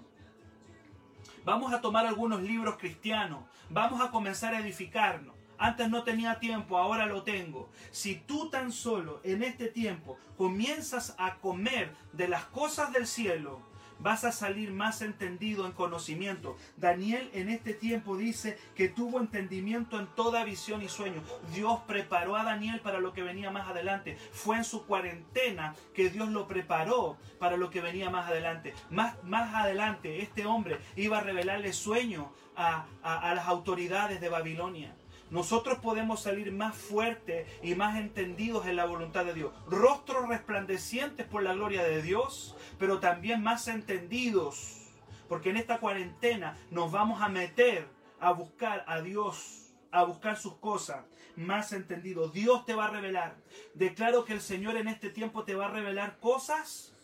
Vamos 1.45 1.73
a 1.73 1.81
tomar 1.81 2.07
algunos 2.07 2.41
libros 2.43 2.77
cristianos, 2.79 3.41
vamos 3.69 4.01
a 4.01 4.11
comenzar 4.11 4.55
a 4.55 4.61
edificarnos. 4.61 5.38
Antes 5.59 5.91
no 5.91 6.05
tenía 6.05 6.39
tiempo, 6.39 6.79
ahora 6.79 7.07
lo 7.07 7.25
tengo. 7.25 7.69
Si 7.91 8.15
tú 8.15 8.49
tan 8.49 8.71
solo 8.71 9.21
en 9.25 9.43
este 9.43 9.67
tiempo 9.67 10.17
comienzas 10.37 11.15
a 11.19 11.37
comer 11.37 11.93
de 12.13 12.29
las 12.29 12.45
cosas 12.45 12.93
del 12.93 13.07
cielo, 13.07 13.61
vas 13.99 14.25
a 14.25 14.33
salir 14.33 14.73
más 14.73 15.03
entendido 15.03 15.67
en 15.67 15.73
conocimiento. 15.73 16.57
Daniel 16.77 17.31
en 17.33 17.49
este 17.49 17.75
tiempo 17.75 18.17
dice 18.17 18.59
que 18.75 18.89
tuvo 18.89 19.21
entendimiento 19.21 19.99
en 19.99 20.07
toda 20.07 20.45
visión 20.45 20.83
y 20.83 20.89
sueño. 20.89 21.23
Dios 21.55 21.81
preparó 21.87 22.37
a 22.37 22.45
Daniel 22.45 22.81
para 22.81 23.01
lo 23.01 23.13
que 23.13 23.23
venía 23.23 23.51
más 23.51 23.69
adelante. 23.69 24.17
Fue 24.33 24.57
en 24.57 24.65
su 24.65 24.87
cuarentena 24.87 25.75
que 25.95 26.11
Dios 26.11 26.29
lo 26.29 26.47
preparó 26.47 27.17
para 27.39 27.57
lo 27.57 27.71
que 27.71 27.81
venía 27.81 28.11
más 28.11 28.31
adelante. 28.31 28.75
Más, 28.91 29.23
más 29.25 29.55
adelante 29.55 30.23
este 30.23 30.47
hombre 30.47 30.79
iba 30.97 31.19
a 31.19 31.23
revelarle 31.23 31.73
sueño 31.73 32.33
a, 32.57 32.87
a 33.03 33.35
las 33.35 33.47
autoridades 33.47 34.21
de 34.21 34.29
Babilonia 34.29 34.95
nosotros 35.31 35.79
podemos 35.79 36.23
salir 36.23 36.53
más 36.53 36.77
fuertes 36.77 37.47
y 37.63 37.75
más 37.75 37.99
entendidos 37.99 38.67
en 38.67 38.77
la 38.77 38.87
voluntad 38.87 39.25
de 39.25 39.35
Dios. 39.35 39.53
Rostros 39.67 40.29
resplandecientes 40.29 41.27
por 41.27 41.43
la 41.43 41.55
gloria 41.55 41.83
de 41.83 42.03
Dios, 42.03 42.57
pero 42.79 42.99
también 42.99 43.43
más 43.43 43.69
entendidos. 43.69 44.89
Porque 45.29 45.51
en 45.51 45.59
esta 45.59 45.79
cuarentena 45.79 46.57
nos 46.71 46.91
vamos 46.91 47.21
a 47.21 47.29
meter 47.29 47.87
a 48.21 48.33
buscar 48.33 48.85
a 48.89 49.01
Dios, 49.03 49.75
a 49.91 50.05
buscar 50.05 50.39
sus 50.39 50.57
cosas, 50.57 51.05
más 51.37 51.73
entendidos. 51.73 52.33
Dios 52.33 52.65
te 52.65 52.75
va 52.75 52.87
a 52.87 52.91
revelar. 52.91 53.37
Declaro 53.75 54.25
que 54.25 54.33
el 54.33 54.41
Señor 54.41 54.77
en 54.77 54.89
este 54.89 55.11
tiempo 55.11 55.45
te 55.45 55.55
va 55.55 55.67
a 55.67 55.71
revelar 55.71 56.19
cosas 56.19 56.95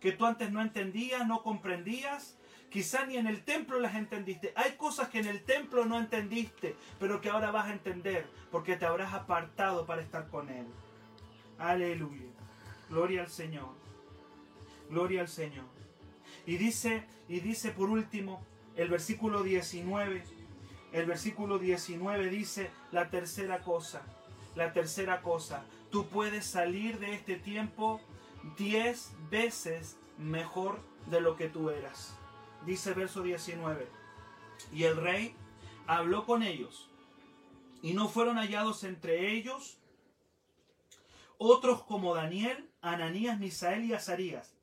que 0.00 0.12
tú 0.12 0.26
antes 0.26 0.52
no 0.52 0.62
entendías, 0.62 1.26
no 1.26 1.42
comprendías, 1.42 2.37
Quizá 2.70 3.06
ni 3.06 3.16
en 3.16 3.26
el 3.26 3.44
templo 3.44 3.80
las 3.80 3.94
entendiste. 3.94 4.52
Hay 4.54 4.72
cosas 4.72 5.08
que 5.08 5.20
en 5.20 5.26
el 5.26 5.42
templo 5.42 5.86
no 5.86 5.98
entendiste, 5.98 6.76
pero 7.00 7.20
que 7.20 7.30
ahora 7.30 7.50
vas 7.50 7.66
a 7.66 7.72
entender 7.72 8.26
porque 8.50 8.76
te 8.76 8.84
habrás 8.84 9.14
apartado 9.14 9.86
para 9.86 10.02
estar 10.02 10.28
con 10.28 10.50
Él. 10.50 10.66
Aleluya. 11.58 12.26
Gloria 12.90 13.22
al 13.22 13.30
Señor. 13.30 13.70
Gloria 14.90 15.22
al 15.22 15.28
Señor. 15.28 15.64
Y 16.44 16.56
dice, 16.56 17.04
y 17.28 17.40
dice 17.40 17.70
por 17.70 17.88
último, 17.88 18.44
el 18.76 18.90
versículo 18.90 19.42
19, 19.42 20.22
el 20.92 21.06
versículo 21.06 21.58
19 21.58 22.28
dice 22.28 22.70
la 22.92 23.08
tercera 23.08 23.60
cosa, 23.62 24.02
la 24.54 24.72
tercera 24.72 25.22
cosa, 25.22 25.64
tú 25.90 26.06
puedes 26.08 26.44
salir 26.44 26.98
de 26.98 27.14
este 27.14 27.36
tiempo 27.36 28.00
diez 28.56 29.12
veces 29.30 29.96
mejor 30.18 30.80
de 31.06 31.20
lo 31.20 31.36
que 31.36 31.48
tú 31.48 31.70
eras 31.70 32.18
dice 32.66 32.92
verso 32.94 33.22
19. 33.22 33.88
Y 34.72 34.84
el 34.84 34.96
rey 34.96 35.34
habló 35.86 36.26
con 36.26 36.42
ellos, 36.42 36.90
y 37.82 37.92
no 37.92 38.08
fueron 38.08 38.36
hallados 38.36 38.84
entre 38.84 39.32
ellos 39.32 39.78
otros 41.38 41.84
como 41.84 42.14
Daniel, 42.14 42.68
Ananías, 42.82 43.38
Misael 43.38 43.84
y 43.84 43.94
Azarías. 43.94 44.54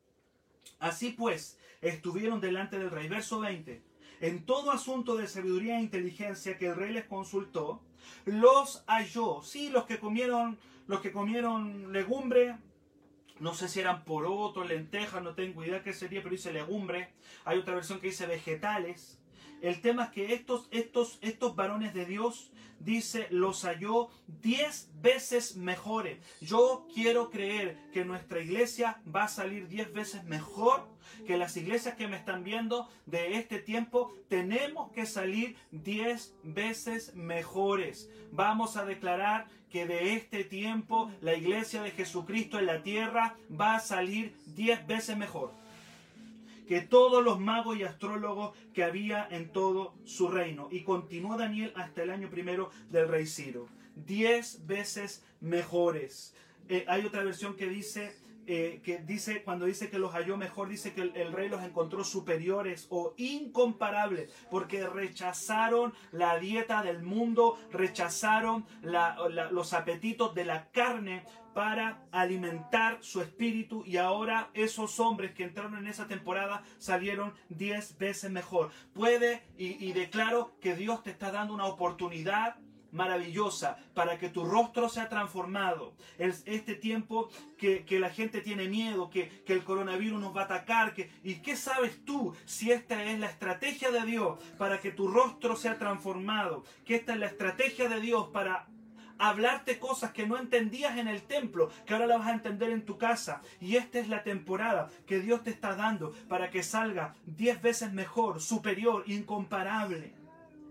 Así 0.79 1.11
pues, 1.11 1.57
estuvieron 1.81 2.41
delante 2.41 2.77
del 2.77 2.91
rey. 2.91 3.07
Verso 3.07 3.39
20. 3.39 3.81
En 4.21 4.45
todo 4.45 4.71
asunto 4.71 5.15
de 5.15 5.27
sabiduría 5.27 5.77
e 5.77 5.83
inteligencia 5.83 6.57
que 6.57 6.67
el 6.67 6.75
rey 6.75 6.91
les 6.91 7.05
consultó, 7.05 7.81
los 8.25 8.83
halló. 8.87 9.41
Sí, 9.41 9.69
los 9.69 9.85
que 9.85 9.99
comieron, 9.99 10.57
los 10.87 11.01
que 11.01 11.11
comieron 11.11 11.93
legumbre, 11.93 12.57
no 13.39 13.53
sé 13.53 13.67
si 13.67 13.79
eran 13.79 14.05
porotos, 14.05 14.67
lentejas, 14.67 15.21
no 15.21 15.35
tengo 15.35 15.63
idea 15.63 15.83
qué 15.83 15.93
sería, 15.93 16.21
pero 16.21 16.35
dice 16.35 16.53
legumbre. 16.53 17.09
Hay 17.43 17.57
otra 17.57 17.75
versión 17.75 17.99
que 17.99 18.07
dice 18.07 18.27
vegetales. 18.27 19.19
El 19.65 19.81
tema 19.81 20.03
es 20.03 20.09
que 20.11 20.33
estos, 20.35 20.67
estos, 20.69 21.17
estos 21.23 21.55
varones 21.55 21.95
de 21.95 22.05
Dios, 22.05 22.51
dice, 22.79 23.25
los 23.31 23.63
halló 23.63 24.09
diez 24.27 24.91
veces 25.01 25.55
mejores. 25.55 26.19
Yo 26.39 26.85
quiero 26.93 27.31
creer 27.31 27.75
que 27.91 28.05
nuestra 28.05 28.41
iglesia 28.41 29.01
va 29.13 29.23
a 29.23 29.27
salir 29.27 29.67
diez 29.67 29.91
veces 29.91 30.23
mejor 30.25 30.87
que 31.25 31.35
las 31.35 31.57
iglesias 31.57 31.95
que 31.95 32.07
me 32.07 32.15
están 32.15 32.43
viendo 32.43 32.87
de 33.07 33.39
este 33.39 33.57
tiempo. 33.57 34.13
Tenemos 34.27 34.91
que 34.91 35.07
salir 35.07 35.57
diez 35.71 36.35
veces 36.43 37.15
mejores. 37.15 38.07
Vamos 38.31 38.77
a 38.77 38.85
declarar 38.85 39.47
que 39.71 39.87
de 39.87 40.13
este 40.13 40.43
tiempo 40.43 41.11
la 41.21 41.33
iglesia 41.33 41.81
de 41.81 41.89
Jesucristo 41.89 42.59
en 42.59 42.67
la 42.67 42.83
tierra 42.83 43.35
va 43.49 43.77
a 43.77 43.79
salir 43.79 44.37
diez 44.45 44.85
veces 44.85 45.17
mejor 45.17 45.64
que 46.67 46.81
todos 46.81 47.23
los 47.23 47.39
magos 47.39 47.77
y 47.77 47.83
astrólogos 47.83 48.55
que 48.73 48.83
había 48.83 49.27
en 49.29 49.49
todo 49.51 49.93
su 50.03 50.27
reino. 50.27 50.67
Y 50.71 50.83
continuó 50.83 51.37
Daniel 51.37 51.73
hasta 51.75 52.03
el 52.03 52.09
año 52.09 52.29
primero 52.29 52.69
del 52.89 53.07
rey 53.07 53.25
Ciro. 53.25 53.67
Diez 53.95 54.65
veces 54.65 55.25
mejores. 55.41 56.35
Eh, 56.67 56.85
hay 56.87 57.05
otra 57.05 57.23
versión 57.23 57.55
que 57.55 57.67
dice 57.67 58.15
eh, 58.47 58.81
que 58.83 58.99
dice, 58.99 59.41
cuando 59.41 59.65
dice 59.65 59.89
que 59.89 59.97
los 59.97 60.13
halló 60.13 60.37
mejor, 60.37 60.69
dice 60.69 60.93
que 60.93 61.01
el, 61.01 61.31
rey 61.31 61.49
los 61.49 61.63
encontró 61.63 62.03
superiores 62.03 62.85
o 62.91 63.15
incomparables, 63.17 64.31
porque 64.51 64.85
rechazaron 64.85 65.95
la 66.11 66.37
dieta 66.37 66.83
del 66.83 67.01
mundo, 67.01 67.57
rechazaron 67.71 68.67
los 69.49 69.73
apetitos 69.73 70.35
de 70.35 70.45
la 70.45 70.69
carne 70.69 71.23
para 71.55 72.05
alimentar 72.11 72.97
su 72.99 73.21
espíritu 73.21 73.81
y 73.87 73.95
ahora 73.95 74.49
esos 74.53 74.99
hombres 74.99 75.31
que 75.31 75.45
entraron 75.45 75.77
en 75.77 75.87
esa 75.87 76.05
temporada 76.05 76.63
salieron 76.79 77.33
diez 77.47 77.97
veces 77.97 78.29
mejor. 78.29 78.71
Puede 78.93 79.41
y, 79.57 79.93
declaro 79.93 80.51
que 80.59 80.75
Dios 80.75 81.01
te 81.01 81.11
está 81.11 81.31
dando 81.31 81.53
una 81.53 81.65
oportunidad 81.65 82.57
maravillosa 82.91 83.77
para 83.93 84.17
que 84.17 84.27
tu 84.27 84.43
rostro 84.43 84.89
sea 84.89 85.07
transformado. 85.07 85.95
Es 86.17 86.43
este 86.45 86.75
tiempo 86.75 87.29
que, 87.57 87.85
la 88.01 88.09
gente 88.09 88.41
tiene 88.41 88.67
miedo, 88.67 89.09
que, 89.09 89.29
que, 89.45 89.53
el 89.53 89.63
coronavirus 89.63 90.19
nos 90.19 90.35
va 90.35 90.41
a 90.41 90.45
atacar. 90.45 90.93
Que, 90.93 91.09
¿Y 91.23 91.35
qué 91.35 91.55
sabes 91.55 92.03
tú 92.03 92.35
si 92.43 92.73
esta 92.73 93.01
es 93.05 93.17
la 93.17 93.27
estrategia 93.27 93.91
de 93.91 94.01
Dios 94.01 94.39
para 94.57 94.81
que 94.81 94.91
tu 94.91 95.07
rostro 95.07 95.55
sea 95.55 95.77
transformado? 95.77 96.65
Que 96.83 96.95
esta 96.95 97.13
es 97.13 97.19
la 97.19 97.27
estrategia 97.27 97.87
de 97.87 98.01
Dios 98.01 98.27
para 98.33 98.67
hablarte 99.17 99.79
cosas 99.79 100.11
que 100.11 100.27
no 100.27 100.37
entendías 100.37 100.97
en 100.97 101.07
el 101.07 101.23
templo, 101.23 101.69
que 101.85 101.93
ahora 101.93 102.07
las 102.07 102.19
vas 102.19 102.27
a 102.27 102.33
entender 102.33 102.71
en 102.71 102.85
tu 102.85 102.97
casa. 102.97 103.41
Y 103.59 103.75
esta 103.77 103.99
es 103.99 104.09
la 104.09 104.23
temporada 104.23 104.89
que 105.05 105.19
Dios 105.19 105.43
te 105.43 105.49
está 105.49 105.75
dando 105.75 106.13
para 106.27 106.49
que 106.49 106.63
salga 106.63 107.15
diez 107.25 107.61
veces 107.61 107.93
mejor, 107.93 108.41
superior, 108.41 109.03
incomparable 109.07 110.13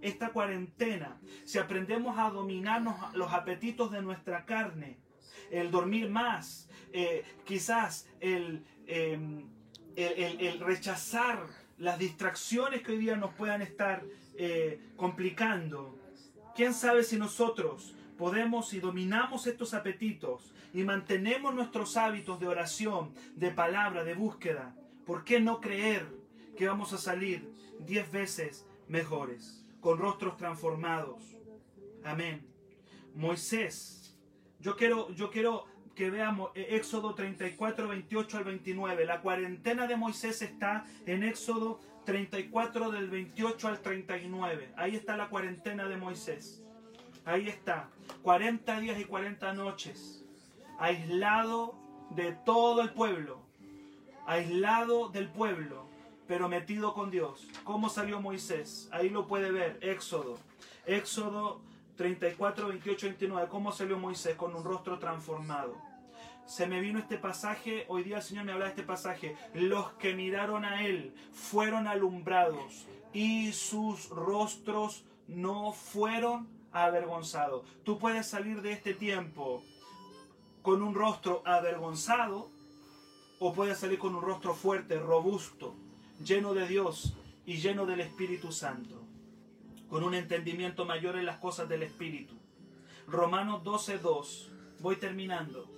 esta 0.04 0.28
cuarentena, 0.30 1.16
si 1.46 1.58
aprendemos 1.58 2.18
a 2.18 2.28
dominarnos 2.28 3.14
los 3.14 3.32
apetitos 3.32 3.90
de 3.90 4.02
nuestra 4.02 4.44
carne, 4.44 4.98
el 5.50 5.70
dormir 5.70 6.10
más, 6.10 6.68
eh, 6.92 7.24
quizás 7.44 8.06
em, 8.20 8.62
el, 9.96 10.40
el, 10.40 10.60
rechazar 10.60 11.46
las 11.78 11.98
distracciones 11.98 12.82
que 12.82 12.92
hoy 12.92 12.98
día 12.98 13.16
nos 13.16 13.32
puedan 13.32 13.62
estar 13.62 14.04
eh, 14.36 14.78
complicando, 14.96 15.98
quién 16.54 16.74
sabe 16.74 17.02
si 17.02 17.16
nosotros 17.16 17.94
podemos 18.16 18.72
y 18.74 18.80
dominamos 18.80 19.46
estos 19.46 19.74
apetitos 19.74 20.52
y 20.72 20.82
mantenemos 20.82 21.54
nuestros 21.54 21.96
hábitos 21.96 22.40
de 22.40 22.48
oración, 22.48 23.12
de 23.36 23.50
palabra, 23.50 24.04
de 24.04 24.14
búsqueda, 24.14 24.74
¿por 25.06 25.24
qué 25.24 25.40
no 25.40 25.60
creer 25.60 26.06
que 26.56 26.68
vamos 26.68 26.92
a 26.92 26.98
salir 26.98 27.52
diez 27.80 28.10
veces 28.10 28.66
mejores? 28.88 29.64
con 29.84 29.98
rostros 29.98 30.38
transformados. 30.38 31.36
Amén. 32.04 32.40
Moisés, 33.14 34.16
yo 34.58 34.76
quiero, 34.76 35.10
yo 35.10 35.30
quiero 35.30 35.66
que 35.94 36.08
veamos 36.08 36.52
eh, 36.54 36.68
Éxodo 36.70 37.14
34, 37.14 37.88
28 37.88 38.38
al 38.38 38.44
29. 38.44 39.04
La 39.04 39.20
cuarentena 39.20 39.86
de 39.86 39.96
Moisés 39.96 40.40
está 40.40 40.86
en 41.04 41.22
Éxodo 41.22 41.80
34 42.06 42.92
del 42.92 43.10
28 43.10 43.68
al 43.68 43.82
39. 43.82 44.72
Ahí 44.78 44.96
está 44.96 45.18
la 45.18 45.28
cuarentena 45.28 45.86
de 45.86 45.98
Moisés. 45.98 46.63
Ahí 47.24 47.48
está. 47.48 47.88
40 48.22 48.80
días 48.80 48.98
y 48.98 49.04
40 49.04 49.52
noches. 49.54 50.24
Aislado 50.78 51.74
de 52.10 52.32
todo 52.32 52.82
el 52.82 52.90
pueblo. 52.90 53.38
Aislado 54.26 55.08
del 55.08 55.28
pueblo 55.28 55.94
pero 56.26 56.48
metido 56.48 56.94
con 56.94 57.10
Dios. 57.10 57.46
¿Cómo 57.64 57.88
salió 57.88 58.20
Moisés? 58.20 58.88
Ahí 58.92 59.08
lo 59.08 59.26
puede 59.26 59.50
ver, 59.50 59.78
Éxodo. 59.82 60.38
Éxodo 60.86 61.60
34, 61.96 62.68
28, 62.68 63.06
29. 63.06 63.48
¿Cómo 63.48 63.72
salió 63.72 63.98
Moisés 63.98 64.36
con 64.36 64.54
un 64.54 64.64
rostro 64.64 64.98
transformado? 64.98 65.76
Se 66.46 66.66
me 66.66 66.80
vino 66.80 66.98
este 66.98 67.16
pasaje, 67.16 67.86
hoy 67.88 68.02
día 68.02 68.18
el 68.18 68.22
Señor 68.22 68.44
me 68.44 68.52
habla 68.52 68.66
de 68.66 68.72
este 68.72 68.82
pasaje. 68.82 69.36
Los 69.54 69.92
que 69.94 70.14
miraron 70.14 70.64
a 70.64 70.84
Él 70.84 71.14
fueron 71.32 71.86
alumbrados 71.86 72.86
y 73.14 73.52
sus 73.52 74.10
rostros 74.10 75.04
no 75.26 75.72
fueron 75.72 76.48
avergonzados. 76.74 77.64
Tú 77.84 77.98
puedes 77.98 78.26
salir 78.26 78.60
de 78.60 78.72
este 78.72 78.92
tiempo 78.92 79.62
con 80.60 80.82
un 80.82 80.94
rostro 80.94 81.42
avergonzado 81.46 82.50
o 83.38 83.52
puedes 83.54 83.78
salir 83.78 83.98
con 83.98 84.14
un 84.14 84.22
rostro 84.22 84.54
fuerte, 84.54 84.98
robusto, 84.98 85.74
lleno 86.22 86.52
de 86.52 86.66
Dios 86.66 87.14
y 87.46 87.56
lleno 87.56 87.86
del 87.86 88.00
Espíritu 88.00 88.52
Santo, 88.52 89.02
con 89.88 90.02
un 90.02 90.14
entendimiento 90.14 90.84
mayor 90.84 91.16
en 91.16 91.26
las 91.26 91.38
cosas 91.38 91.68
del 91.68 91.82
Espíritu. 91.82 92.34
Romanos 93.06 93.62
12.2, 93.62 94.48
voy 94.80 94.96
terminando. 94.96 95.70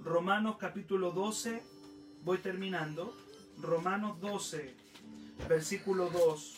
Romanos 0.00 0.56
capítulo 0.58 1.10
12, 1.10 1.62
voy 2.22 2.38
terminando. 2.38 3.16
Romanos 3.58 4.20
12, 4.20 4.74
versículo 5.48 6.10
2. 6.10 6.56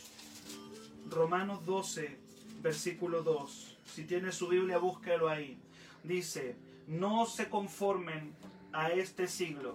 Romanos 1.11 1.65
12, 1.65 2.22
versículo 2.63 3.23
2. 3.23 3.79
Si 3.85 4.05
tiene 4.05 4.33
su 4.33 4.49
Biblia, 4.49 4.79
búsquelo 4.79 5.29
ahí. 5.29 5.59
Dice, 6.05 6.57
no 6.87 7.27
se 7.27 7.49
conformen 7.49 8.35
a 8.73 8.91
este 8.91 9.27
siglo. 9.27 9.75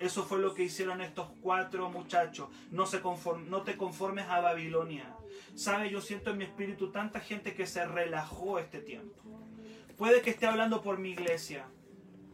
Eso 0.00 0.24
fue 0.24 0.38
lo 0.38 0.54
que 0.54 0.64
hicieron 0.64 1.00
estos 1.00 1.28
cuatro 1.40 1.88
muchachos. 1.90 2.48
No, 2.70 2.86
se 2.86 3.00
no 3.48 3.62
te 3.62 3.76
conformes 3.76 4.26
a 4.28 4.40
Babilonia. 4.40 5.14
¿Sabe? 5.54 5.90
Yo 5.90 6.00
siento 6.00 6.30
en 6.30 6.38
mi 6.38 6.44
espíritu 6.44 6.90
tanta 6.90 7.20
gente 7.20 7.54
que 7.54 7.66
se 7.66 7.84
relajó 7.86 8.58
este 8.58 8.80
tiempo. 8.80 9.14
Puede 9.96 10.22
que 10.22 10.30
esté 10.30 10.46
hablando 10.46 10.82
por 10.82 10.98
mi 10.98 11.10
iglesia. 11.10 11.66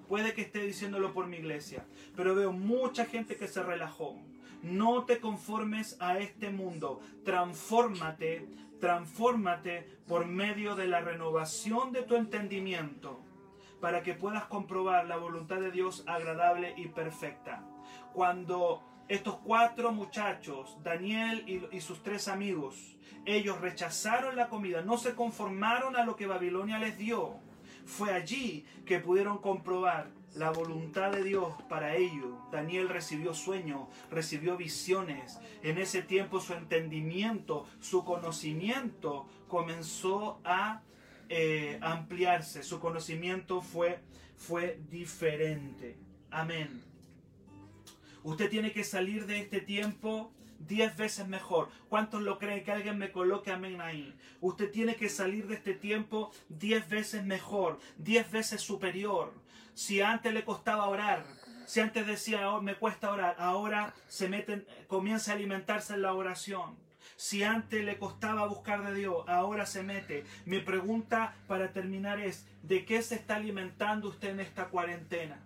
Puede 0.08 0.32
que 0.32 0.42
esté 0.42 0.60
diciéndolo 0.60 1.12
por 1.12 1.26
mi 1.26 1.36
iglesia. 1.36 1.86
Pero 2.16 2.34
veo 2.34 2.52
mucha 2.52 3.04
gente 3.04 3.36
que 3.36 3.46
se 3.46 3.62
relajó. 3.62 4.16
No 4.62 5.04
te 5.04 5.20
conformes 5.20 5.96
a 6.00 6.18
este 6.18 6.50
mundo. 6.50 7.00
Transfórmate, 7.24 8.48
transfórmate 8.80 9.86
por 10.08 10.26
medio 10.26 10.74
de 10.74 10.88
la 10.88 11.00
renovación 11.00 11.92
de 11.92 12.02
tu 12.02 12.16
entendimiento 12.16 13.20
para 13.80 14.02
que 14.02 14.14
puedas 14.14 14.44
comprobar 14.44 15.06
la 15.06 15.16
voluntad 15.16 15.60
de 15.60 15.70
Dios 15.70 16.04
agradable 16.06 16.74
y 16.76 16.88
perfecta. 16.88 17.64
Cuando 18.12 18.82
estos 19.08 19.36
cuatro 19.36 19.92
muchachos, 19.92 20.76
Daniel 20.82 21.44
y, 21.72 21.80
sus 21.80 22.02
tres 22.02 22.28
amigos, 22.28 22.96
ellos 23.24 23.60
rechazaron 23.60 24.36
la 24.36 24.48
comida, 24.48 24.82
no 24.82 24.98
se 24.98 25.14
conformaron 25.14 25.96
a 25.96 26.04
lo 26.04 26.16
que 26.16 26.26
Babilonia 26.26 26.78
les 26.78 26.96
dio. 26.96 27.38
Fue 27.84 28.12
allí 28.12 28.64
que 28.86 29.00
pudieron 29.00 29.38
comprobar 29.38 30.10
la 30.34 30.50
voluntad 30.50 31.12
de 31.12 31.22
Dios 31.24 31.54
para 31.68 31.96
ellos. 31.96 32.38
Daniel 32.52 32.88
recibió 32.88 33.34
sueños, 33.34 33.88
recibió 34.10 34.56
visiones. 34.56 35.38
En 35.62 35.78
ese 35.78 36.02
tiempo 36.02 36.40
su 36.40 36.54
entendimiento, 36.54 37.66
su 37.80 38.04
conocimiento 38.04 39.26
comenzó 39.48 40.40
a 40.44 40.82
eh, 41.28 41.78
ampliarse, 41.82 42.62
su 42.62 42.80
conocimiento 42.80 43.60
fue, 43.62 44.00
fue 44.36 44.80
diferente. 44.90 45.96
Amén. 46.30 46.82
Usted 48.22 48.50
tiene 48.50 48.72
que 48.72 48.84
salir 48.84 49.26
de 49.26 49.40
este 49.40 49.60
tiempo 49.60 50.32
diez 50.60 50.96
veces 50.96 51.26
mejor. 51.26 51.68
¿Cuántos 51.88 52.22
lo 52.22 52.38
creen? 52.38 52.64
Que 52.64 52.72
alguien 52.72 52.98
me 52.98 53.12
coloque 53.12 53.50
amén 53.50 53.80
ahí. 53.80 54.14
Usted 54.40 54.70
tiene 54.70 54.96
que 54.96 55.08
salir 55.08 55.46
de 55.46 55.54
este 55.54 55.74
tiempo 55.74 56.30
diez 56.48 56.88
veces 56.88 57.24
mejor, 57.24 57.78
diez 57.98 58.30
veces 58.30 58.60
superior. 58.60 59.32
Si 59.74 60.00
antes 60.00 60.32
le 60.32 60.44
costaba 60.44 60.88
orar, 60.88 61.24
si 61.66 61.80
antes 61.80 62.06
decía 62.06 62.50
oh, 62.50 62.60
me 62.60 62.74
cuesta 62.74 63.10
orar, 63.10 63.36
ahora 63.38 63.94
se 64.08 64.28
meten, 64.28 64.66
comienza 64.88 65.32
a 65.32 65.34
alimentarse 65.34 65.94
en 65.94 66.02
la 66.02 66.12
oración. 66.12 66.76
Si 67.16 67.42
antes 67.42 67.84
le 67.84 67.98
costaba 67.98 68.46
buscar 68.46 68.82
de 68.84 68.94
Dios, 68.94 69.28
ahora 69.28 69.66
se 69.66 69.82
mete. 69.82 70.24
Mi 70.46 70.60
pregunta 70.60 71.34
para 71.46 71.72
terminar 71.72 72.18
es, 72.18 72.46
¿de 72.62 72.84
qué 72.84 73.02
se 73.02 73.14
está 73.14 73.36
alimentando 73.36 74.08
usted 74.08 74.30
en 74.30 74.40
esta 74.40 74.68
cuarentena? 74.68 75.38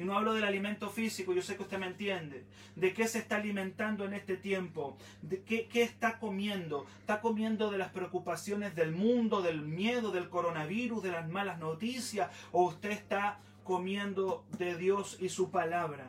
Y 0.00 0.04
no 0.04 0.16
hablo 0.16 0.32
del 0.32 0.44
alimento 0.44 0.88
físico, 0.88 1.34
yo 1.34 1.42
sé 1.42 1.56
que 1.56 1.62
usted 1.62 1.78
me 1.78 1.86
entiende. 1.86 2.46
¿De 2.74 2.94
qué 2.94 3.06
se 3.06 3.18
está 3.18 3.36
alimentando 3.36 4.06
en 4.06 4.14
este 4.14 4.38
tiempo? 4.38 4.96
¿De 5.20 5.42
qué, 5.42 5.68
qué, 5.68 5.82
está 5.82 6.18
comiendo? 6.18 6.86
¿Está 7.00 7.20
comiendo 7.20 7.70
de 7.70 7.76
las 7.76 7.92
preocupaciones 7.92 8.74
del 8.74 8.92
mundo, 8.92 9.42
del 9.42 9.60
miedo, 9.60 10.10
del 10.10 10.30
coronavirus, 10.30 11.02
de 11.02 11.10
las 11.10 11.28
malas 11.28 11.58
noticias? 11.58 12.30
¿O 12.50 12.62
usted 12.62 12.92
está 12.92 13.40
comiendo 13.62 14.46
de 14.56 14.74
Dios 14.78 15.18
y 15.20 15.28
su 15.28 15.50
palabra? 15.50 16.06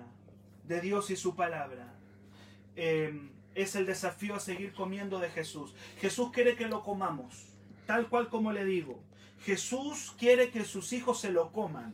De 0.63 0.80
Dios 0.80 1.12
y 1.12 1.17
su 1.17 1.36
palabra. 1.36 1.93
Eh, 2.77 3.30
es 3.56 3.75
el 3.75 3.86
desafío 3.86 4.36
a 4.36 4.39
seguir 4.39 4.71
comiendo 4.71 5.19
de 5.19 5.30
Jesús. 5.30 5.75
Jesús 5.99 6.32
quiere 6.32 6.56
que 6.56 6.69
lo 6.69 6.82
comamos, 6.82 7.47
tal 7.88 8.08
cual 8.08 8.30
como 8.30 8.54
le 8.54 8.63
digo. 8.63 9.04
Jesús 9.43 10.15
quiere 10.17 10.49
que 10.49 10.63
sus 10.63 10.93
hijos 10.93 11.19
se 11.19 11.30
lo 11.30 11.51
coman. 11.51 11.93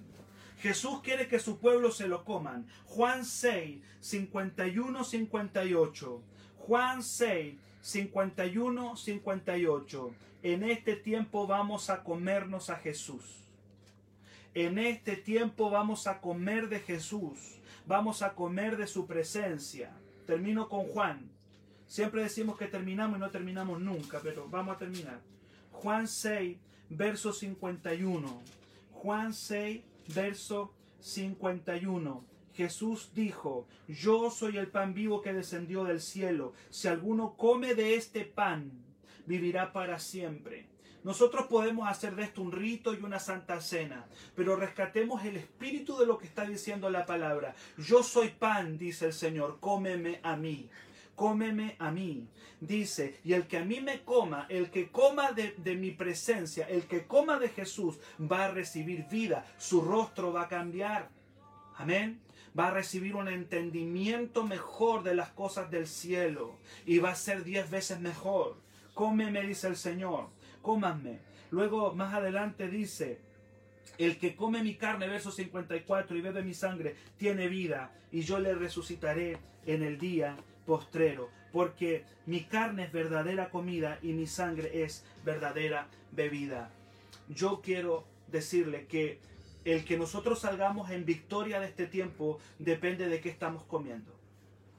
Jesús 0.59 1.01
quiere 1.01 1.27
que 1.27 1.39
su 1.39 1.59
pueblo 1.59 1.91
se 1.91 2.07
lo 2.07 2.23
coman. 2.25 2.67
Juan 2.85 3.25
6, 3.25 3.81
51, 3.99 5.03
58. 5.03 6.21
Juan 6.57 7.03
6, 7.03 7.55
51, 7.81 8.97
58. 8.97 10.11
En 10.43 10.63
este 10.63 10.95
tiempo 10.95 11.47
vamos 11.47 11.89
a 11.89 12.03
comernos 12.03 12.69
a 12.69 12.77
Jesús. 12.77 13.23
En 14.53 14.79
este 14.79 15.15
tiempo 15.15 15.69
vamos 15.69 16.07
a 16.07 16.19
comer 16.19 16.69
de 16.69 16.79
Jesús. 16.79 17.59
Vamos 17.85 18.21
a 18.21 18.33
comer 18.33 18.77
de 18.77 18.87
su 18.87 19.05
presencia. 19.05 19.91
Termino 20.25 20.67
con 20.67 20.85
Juan 20.87 21.37
Siempre 21.87 22.21
decimos 22.21 22.57
que 22.57 22.67
terminamos 22.67 23.17
y 23.17 23.21
no 23.21 23.31
terminamos 23.31 23.79
nunca, 23.79 24.19
pero 24.21 24.47
vamos 24.49 24.75
a 24.75 24.77
terminar. 24.77 25.21
Juan 25.71 26.07
6, 26.07 26.57
verso 26.89 27.31
51. 27.31 28.41
Juan 28.91 29.33
6, 29.33 29.81
verso 30.13 30.73
51. 30.99 32.25
Jesús 32.53 33.11
dijo, 33.13 33.67
yo 33.87 34.31
soy 34.31 34.57
el 34.57 34.67
pan 34.67 34.93
vivo 34.93 35.21
que 35.21 35.33
descendió 35.33 35.83
del 35.83 36.01
cielo. 36.01 36.53
Si 36.69 36.87
alguno 36.87 37.35
come 37.37 37.75
de 37.75 37.95
este 37.95 38.25
pan, 38.25 38.71
vivirá 39.27 39.71
para 39.73 39.99
siempre. 39.99 40.67
Nosotros 41.03 41.45
podemos 41.45 41.87
hacer 41.87 42.15
de 42.15 42.23
esto 42.23 42.41
un 42.41 42.51
rito 42.51 42.93
y 42.93 42.97
una 42.97 43.19
santa 43.19 43.61
cena, 43.61 44.07
pero 44.35 44.55
rescatemos 44.55 45.23
el 45.23 45.37
espíritu 45.37 45.97
de 45.97 46.07
lo 46.07 46.17
que 46.17 46.25
está 46.25 46.45
diciendo 46.45 46.89
la 46.89 47.05
palabra. 47.05 47.55
Yo 47.77 48.01
soy 48.03 48.29
pan, 48.29 48.77
dice 48.77 49.05
el 49.05 49.13
Señor, 49.13 49.59
cómeme 49.59 50.19
a 50.23 50.35
mí 50.35 50.69
cómeme 51.17 51.75
a 51.79 51.91
mí. 51.91 52.27
Dice, 52.61 53.19
y 53.25 53.33
el 53.33 53.47
que 53.47 53.57
a 53.57 53.65
mí 53.65 53.81
me 53.81 54.03
coma, 54.03 54.45
el 54.49 54.69
que 54.69 54.89
coma 54.89 55.31
de, 55.31 55.75
mi 55.75 55.91
presencia, 55.91 56.65
el 56.69 56.83
que 56.83 57.05
coma 57.05 57.39
de 57.39 57.49
Jesús, 57.49 57.97
va 58.19 58.45
a 58.45 58.51
recibir 58.51 59.07
vida, 59.09 59.45
su 59.57 59.81
rostro 59.81 60.31
va 60.31 60.43
a 60.43 60.47
cambiar. 60.47 61.09
Amén. 61.75 62.21
Va 62.57 62.67
a 62.67 62.71
recibir 62.71 63.15
un 63.15 63.27
entendimiento 63.27 64.45
mejor 64.45 65.03
de 65.03 65.15
las 65.15 65.29
cosas 65.29 65.69
del 65.69 65.87
cielo 65.87 66.55
y 66.85 66.99
va 66.99 67.11
a 67.11 67.15
ser 67.15 67.43
diez 67.43 67.69
veces 67.69 67.99
mejor. 67.99 68.55
Cómeme, 68.93 69.41
dice 69.41 69.67
el 69.67 69.75
Señor, 69.75 70.29
cómanme. 70.61 71.19
Luego 71.49 71.93
más 71.93 72.13
adelante 72.13 72.67
dice, 72.67 73.19
el 73.97 74.19
que 74.19 74.35
come 74.35 74.63
mi 74.63 74.75
carne, 74.75 75.07
verso 75.07 75.31
54, 75.31 76.15
y 76.15 76.21
bebe 76.21 76.43
mi 76.43 76.53
sangre, 76.53 76.95
tiene 77.17 77.47
vida, 77.47 77.91
y 78.11 78.21
yo 78.21 78.39
le 78.39 78.53
resucitaré 78.53 79.37
en 79.65 79.81
el 79.81 79.97
día 79.97 80.37
postrero, 80.67 81.29
porque 81.51 82.03
mi 82.27 82.43
carne 82.43 82.83
es 82.83 82.91
verdadera 82.91 83.49
comida 83.49 83.97
y 84.03 84.11
mi 84.11 84.27
sangre 84.27 84.83
es 84.83 85.05
verdadera 85.23 85.87
bebida. 86.11 86.69
Yo 87.29 87.61
quiero 87.63 88.05
decirle 88.27 88.85
que 88.85 89.19
el 89.65 89.85
que 89.85 89.97
nosotros 89.97 90.41
salgamos 90.41 90.91
en 90.91 91.05
victoria 91.05 91.59
de 91.59 91.67
este 91.67 91.87
tiempo 91.87 92.39
depende 92.59 93.07
de 93.07 93.21
qué 93.21 93.29
estamos 93.29 93.63
comiendo. 93.63 94.13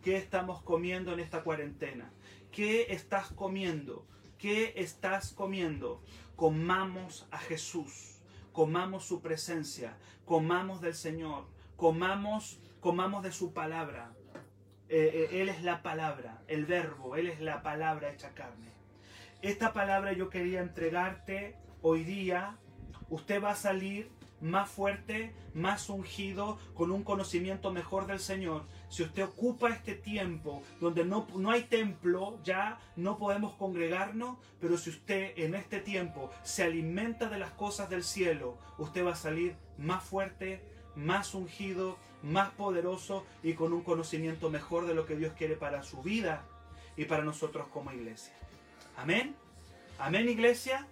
¿Qué 0.05 0.16
estamos 0.16 0.62
comiendo 0.62 1.12
en 1.12 1.20
esta 1.20 1.42
cuarentena? 1.42 2.12
¿Qué 2.53 2.87
estás 2.90 3.29
comiendo? 3.29 4.07
¿Qué 4.38 4.74
estás 4.77 5.33
comiendo? 5.33 6.03
Comamos 6.37 7.27
a 7.31 7.38
Jesús, 7.38 8.20
comamos 8.53 9.05
su 9.05 9.20
presencia, 9.20 9.96
comamos 10.24 10.81
del 10.81 10.94
Señor, 10.94 11.44
comamos, 11.77 12.60
comamos 12.81 13.23
de 13.25 13.33
su 13.33 13.52
palabra, 13.52 14.12
eh, 14.88 15.28
él 15.32 15.48
es 15.48 15.62
la 15.62 15.82
palabra, 15.82 16.42
el 16.48 16.64
verbo, 16.64 17.16
Él 17.16 17.26
es 17.26 17.40
la 17.40 17.62
palabra 17.62 18.10
hecha 18.10 18.30
carne. 18.34 18.68
Esta 19.42 19.72
palabra 19.72 20.12
yo 20.12 20.30
quería 20.30 20.60
entregarte 20.60 21.56
hoy 21.82 22.04
día. 22.04 22.56
Usted 23.08 23.42
va 23.42 23.52
a 23.52 23.56
salir 23.56 24.10
más 24.40 24.70
fuerte, 24.70 25.32
más 25.54 25.88
ungido, 25.88 26.58
con 26.74 26.90
un 26.90 27.02
conocimiento 27.02 27.70
mejor 27.72 28.06
del 28.06 28.20
Señor. 28.20 28.64
Si 28.88 29.02
usted 29.02 29.24
ocupa 29.24 29.68
este 29.70 29.94
tiempo 29.94 30.62
donde 30.80 31.04
no, 31.04 31.26
no 31.34 31.50
hay 31.50 31.64
templo, 31.64 32.38
ya 32.44 32.78
no 32.96 33.18
podemos 33.18 33.54
congregarnos, 33.54 34.38
pero 34.60 34.78
si 34.78 34.90
usted 34.90 35.32
en 35.36 35.54
este 35.54 35.80
tiempo 35.80 36.30
se 36.42 36.62
alimenta 36.62 37.28
de 37.28 37.38
las 37.38 37.50
cosas 37.52 37.90
del 37.90 38.04
cielo, 38.04 38.58
usted 38.78 39.04
va 39.04 39.12
a 39.12 39.16
salir 39.16 39.56
más 39.76 40.02
fuerte, 40.02 40.62
más 40.99 41.35
ungido, 41.35 41.96
más 42.23 42.51
poderoso 42.51 43.25
y 43.42 43.55
con 43.55 43.73
un 43.73 43.83
conocimiento 43.83 44.51
mejor 44.51 44.87
de 44.87 44.94
lo 44.94 45.07
que 45.07 45.17
Dios 45.17 45.33
quiere 45.38 45.57
para 45.57 45.83
su 45.83 46.03
vida 46.03 46.44
y 46.96 47.05
para 47.05 47.25
nosotros 47.25 47.69
como 47.69 47.92
iglesia. 47.92 48.35
Amén. 48.96 49.35
Amén, 49.99 50.29
iglesia. 50.29 50.87